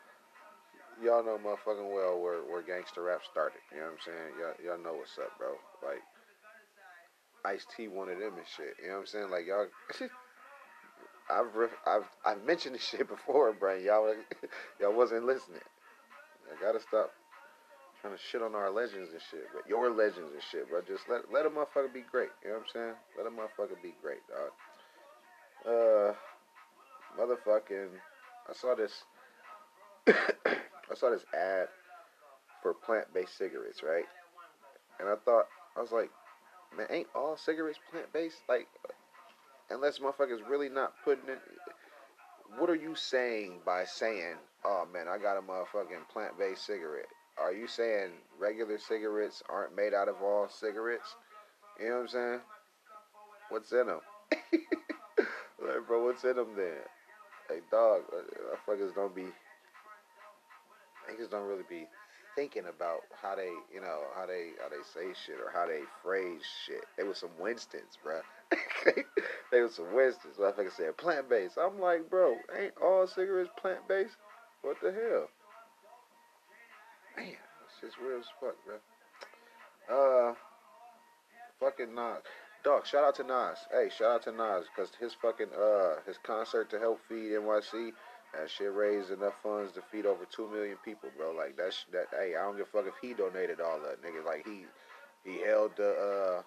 [1.03, 3.59] y'all know motherfucking well where where gangster rap started.
[3.71, 4.31] You know what I'm saying?
[4.39, 5.55] Y'all y'all know what's up, bro.
[5.81, 6.01] Like
[7.45, 8.75] Ice T wanted them and shit.
[8.81, 9.31] You know what I'm saying?
[9.31, 9.67] Like y'all.
[11.29, 11.47] I've
[11.87, 13.75] I've I've mentioned this shit before, bro.
[13.77, 14.13] Y'all
[14.79, 15.61] y'all wasn't listening.
[16.51, 17.11] I gotta stop
[18.03, 20.81] trying to shit on our legends and shit, but your legends and shit, bro.
[20.81, 22.29] Just let let a motherfucker be great.
[22.43, 22.93] You know what I'm saying?
[23.17, 24.51] Let a motherfucker be great, dog.
[25.65, 26.13] Uh,
[27.17, 27.87] motherfucking.
[28.49, 28.91] I saw this.
[30.07, 31.69] I saw this ad
[32.61, 34.03] for plant-based cigarettes, right?
[34.99, 35.45] And I thought
[35.77, 36.11] I was like,
[36.77, 38.41] man, ain't all cigarettes plant-based?
[38.49, 38.67] Like,
[39.69, 41.39] unless motherfuckers really not putting it.
[42.57, 44.35] What are you saying by saying,
[44.65, 47.07] "Oh man, I got a motherfucking plant-based cigarette"?
[47.37, 51.15] Are you saying regular cigarettes aren't made out of all cigarettes?
[51.79, 52.39] You know what I'm saying?
[53.49, 53.99] What's in them?
[54.31, 56.83] like, bro, what's in them then?
[57.49, 59.25] Like, dog, uh, uh, motherfuckers don't be.
[61.09, 61.87] Niggas don't really be
[62.35, 65.81] thinking about how they, you know, how they how they say shit or how they
[66.01, 66.83] phrase shit.
[66.97, 68.21] They was some Winstons, bro.
[69.51, 70.37] they was some Winstons.
[70.39, 71.57] Motherfucker said plant based.
[71.57, 74.15] I'm like, bro, ain't all cigarettes plant based?
[74.61, 75.27] What the hell?
[77.17, 78.77] Man, that's just weird as fuck, bro.
[79.89, 80.33] Uh,
[81.59, 82.23] fucking Nas.
[82.63, 83.59] Dog, shout out to Nas.
[83.71, 87.91] Hey, shout out to Nas because his fucking uh his concert to help feed NYC
[88.33, 91.31] that shit raised enough funds to feed over two million people, bro.
[91.31, 92.07] Like that's that.
[92.11, 94.25] Hey, I don't give a fuck if he donated all that, nigga.
[94.25, 94.65] Like he
[95.23, 96.41] he held the uh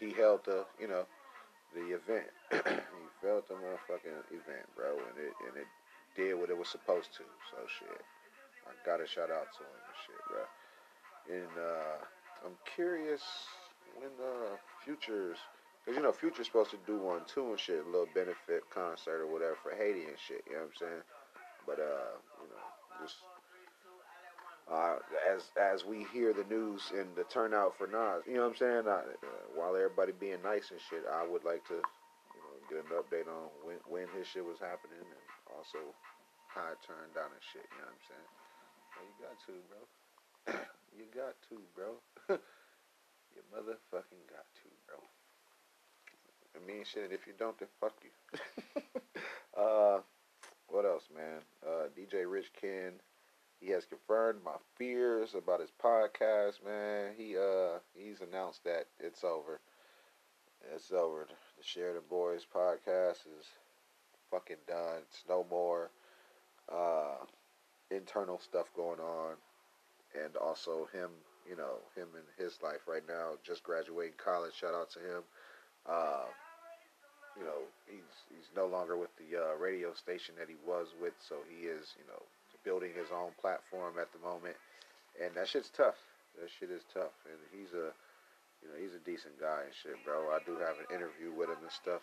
[0.00, 1.04] he held the you know
[1.74, 2.30] the event.
[2.50, 5.68] he felt the motherfucking event, bro, and it and it
[6.16, 7.24] did what it was supposed to.
[7.50, 8.02] So shit,
[8.66, 10.44] I gotta shout out to him and shit, bro.
[11.30, 11.96] And uh,
[12.44, 13.22] I'm curious
[13.96, 15.38] when the uh Futures,
[15.86, 19.24] cause you know Future's supposed to do one too and shit, a little benefit concert
[19.24, 20.44] or whatever for Haiti and shit.
[20.46, 21.04] You know what I'm saying?
[21.66, 22.12] But uh,
[22.44, 22.64] you know,
[23.00, 23.16] just
[24.68, 28.56] uh, as as we hear the news and the turnout for Nas, you know what
[28.56, 28.84] I'm saying?
[28.88, 32.84] I, uh, while everybody being nice and shit, I would like to, you know, get
[32.84, 35.24] an update on when when his shit was happening and
[35.56, 35.80] also
[36.52, 37.64] how it turned out and shit.
[37.72, 38.43] You know what I'm saying?
[39.00, 40.54] You got to, bro.
[40.96, 41.94] you got to, bro.
[43.34, 44.98] you motherfucking got to, bro.
[46.54, 47.12] I mean, shit.
[47.12, 48.82] If you don't, then fuck you.
[49.60, 50.00] uh,
[50.68, 51.40] what else, man?
[51.66, 52.92] Uh, DJ Rich Ken.
[53.60, 57.12] He has confirmed my fears about his podcast, man.
[57.16, 59.60] He uh he's announced that it's over.
[60.74, 61.26] It's over.
[61.56, 63.46] The the Boys podcast is
[64.30, 64.98] fucking done.
[65.08, 65.90] It's no more
[66.70, 67.24] uh
[67.90, 69.34] internal stuff going on
[70.14, 71.10] and also him,
[71.48, 74.54] you know, him in his life right now, just graduating college.
[74.54, 75.22] Shout out to him.
[75.84, 76.24] Uh,
[77.36, 81.14] you know, he's he's no longer with the uh, radio station that he was with,
[81.18, 82.22] so he is, you know,
[82.62, 84.54] building his own platform at the moment,
[85.18, 85.98] and that shit's tough.
[86.38, 87.90] That shit is tough, and he's a,
[88.62, 90.30] you know, he's a decent guy and shit, bro.
[90.30, 92.02] I do have an interview with him and stuff.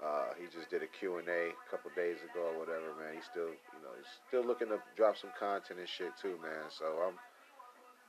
[0.00, 3.12] Uh, he just did a Q&A a couple days ago or whatever, man.
[3.14, 6.72] He's still, you know, he's still looking to drop some content and shit too, man.
[6.72, 7.20] So I'm,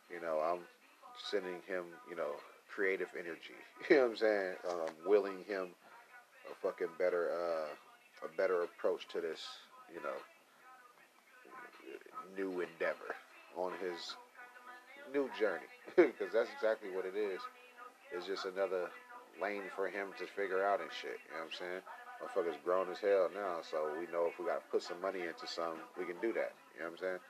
[0.08, 0.64] you know, I'm
[1.20, 2.40] sending him, you know,
[2.74, 3.60] creative energy.
[3.90, 4.54] You know what I'm saying?
[5.06, 5.76] Willing him
[6.50, 9.42] a fucking better, uh, a better approach to this,
[9.94, 10.16] you know,
[12.38, 13.16] new endeavor
[13.58, 14.16] on his
[15.14, 17.42] new journey because that's exactly what it is.
[18.16, 18.90] It's just another
[19.42, 21.18] lane for him to figure out and shit.
[21.28, 21.82] You know what I'm saying?
[22.22, 25.48] Motherfucker's grown as hell now, so we know if we gotta put some money into
[25.48, 26.54] something, we can do that.
[26.76, 27.22] You know what I'm saying?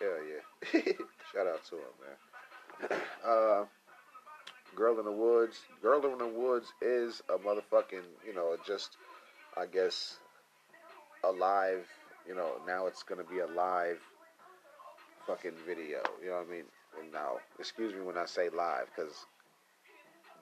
[0.00, 0.92] Hell yeah.
[1.32, 3.00] Shout out to him, man.
[3.24, 3.64] Uh,
[4.74, 5.60] Girl in the Woods.
[5.82, 8.96] Girl in the Woods is a motherfucking, you know, just,
[9.56, 10.16] I guess,
[11.22, 11.86] alive.
[12.26, 14.00] you know, now it's gonna be a live
[15.26, 16.02] fucking video.
[16.22, 16.64] You know what I mean?
[17.12, 19.26] Now, excuse me when I say live, because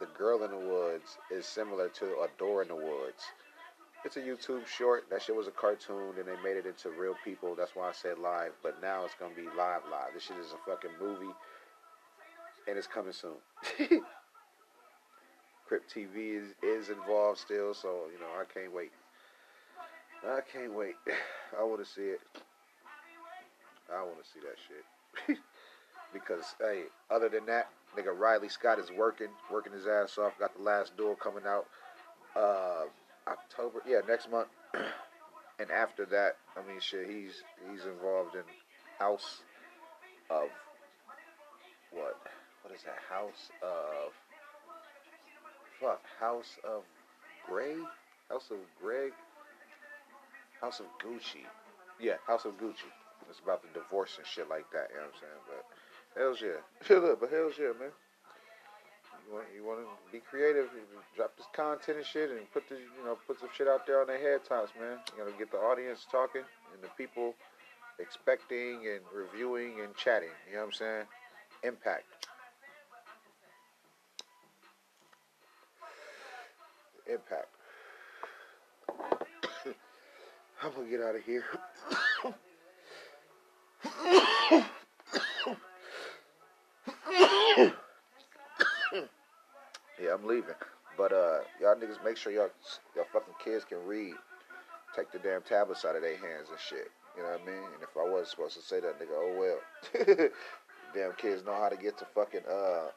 [0.01, 3.23] the Girl in the Woods is similar to A Door in the Woods.
[4.05, 5.05] It's a YouTube short.
[5.11, 7.55] That shit was a cartoon, and they made it into real people.
[7.55, 8.53] That's why I said live.
[8.63, 10.15] But now it's gonna be live, live.
[10.15, 11.35] This shit is a fucking movie,
[12.67, 13.37] and it's coming soon.
[15.69, 18.93] Crypt TV is, is involved still, so you know I can't wait.
[20.27, 20.95] I can't wait.
[21.59, 22.21] I want to see it.
[23.95, 25.39] I want to see that shit.
[26.13, 30.38] because hey, other than that, nigga Ridley Scott is working, working his ass off.
[30.38, 31.66] Got the last duel coming out
[32.36, 32.84] uh,
[33.26, 34.49] October, yeah, next month.
[35.59, 38.43] and after that, I mean, shit, he's he's involved in
[38.99, 39.43] House
[40.30, 40.49] of
[41.93, 42.16] what?
[42.62, 42.99] What is that?
[43.09, 44.12] House of
[45.80, 46.82] fuck House of
[47.49, 47.76] Gray,
[48.28, 49.12] House of Greg,
[50.61, 51.45] House of Gucci.
[51.99, 52.88] Yeah, House of Gucci.
[53.28, 54.88] It's about the divorce and shit like that.
[54.91, 55.43] You know what I'm saying?
[55.47, 55.64] But
[56.17, 57.93] hell's yeah, but hell's yeah, man.
[59.27, 60.69] You want you want to be creative,
[61.17, 64.01] drop this content and shit, and put the you know put some shit out there
[64.01, 64.99] on their head tops, man.
[65.13, 66.43] You gotta get the audience talking
[66.73, 67.35] and the people
[68.01, 70.29] expecting and reviewing and chatting.
[70.49, 71.07] You know what I'm saying?
[71.63, 72.27] Impact.
[77.07, 77.49] Impact.
[80.63, 81.45] I'm gonna get out of here.
[90.11, 90.55] Yeah, I'm leaving.
[90.99, 92.51] But uh, y'all niggas make sure y'all
[92.97, 94.15] y'all fucking kids can read.
[94.95, 96.91] Take the damn tablets out of their hands and shit.
[97.17, 97.65] You know what I mean?
[97.75, 100.29] And if I wasn't supposed to say that, nigga, oh well.
[100.95, 102.91] damn kids know how to get to fucking uh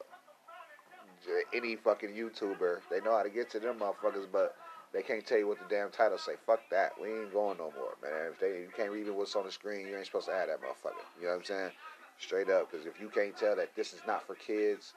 [1.54, 2.80] any fucking YouTuber.
[2.90, 4.56] They know how to get to them motherfuckers, but
[4.92, 6.34] they can't tell you what the damn title say.
[6.46, 6.94] Fuck that.
[7.02, 8.32] We ain't going no more, man.
[8.34, 10.60] If they you can't read what's on the screen, you ain't supposed to have that
[10.62, 11.06] motherfucker.
[11.20, 11.72] You know what I'm saying?
[12.20, 14.94] Straight up, because if you can't tell that this is not for kids,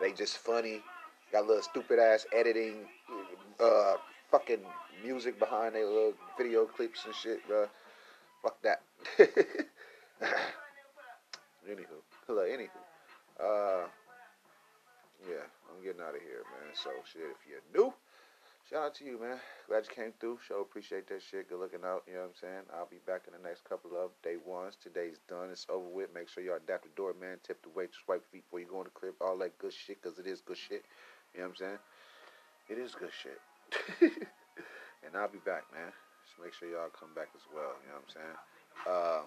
[0.00, 0.82] they just funny,
[1.32, 2.86] got a little stupid ass editing,
[3.58, 3.94] uh,
[4.30, 4.60] fucking
[5.04, 7.66] music behind their little video clips and shit, bro.
[8.42, 8.82] Fuck that.
[11.68, 12.68] anywho, hello, anywho,
[13.38, 13.86] uh,
[15.28, 16.74] yeah, I'm getting out of here, man.
[16.74, 17.92] So shit, if you're new.
[18.70, 19.36] Shout out to you, man.
[19.66, 20.38] Glad you came through.
[20.46, 21.48] Show appreciate that shit.
[21.48, 22.04] Good looking out.
[22.06, 22.64] You know what I'm saying?
[22.72, 24.76] I'll be back in the next couple of day ones.
[24.80, 25.50] Today's done.
[25.50, 26.14] It's over with.
[26.14, 27.38] Make sure y'all adapt the door, man.
[27.42, 29.14] Tip the waitress, wipe feet before you go in the crib.
[29.20, 30.84] All that good shit, because it is good shit.
[31.34, 31.80] You know what I'm saying?
[32.70, 33.40] It is good shit.
[35.06, 35.90] and I'll be back, man.
[36.26, 37.74] Just make sure y'all come back as well.
[37.82, 38.36] You know what I'm saying?
[38.86, 39.22] Uh,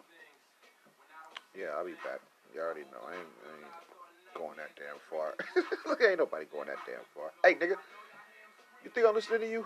[1.56, 2.20] yeah, I'll be back.
[2.54, 3.02] You all already know.
[3.04, 3.74] I ain't, I ain't
[4.36, 5.34] going that damn far.
[5.90, 7.32] Look, ain't nobody going that damn far.
[7.44, 7.78] Hey, nigga.
[8.84, 9.66] You think I'm listening to you?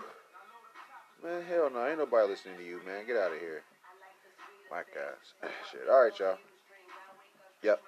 [1.22, 1.86] Man, hell no.
[1.86, 3.06] Ain't nobody listening to you, man.
[3.06, 3.62] Get out of here.
[4.70, 5.50] My gosh.
[5.72, 5.88] Shit.
[5.90, 6.38] All right, y'all.
[7.62, 7.80] Yep.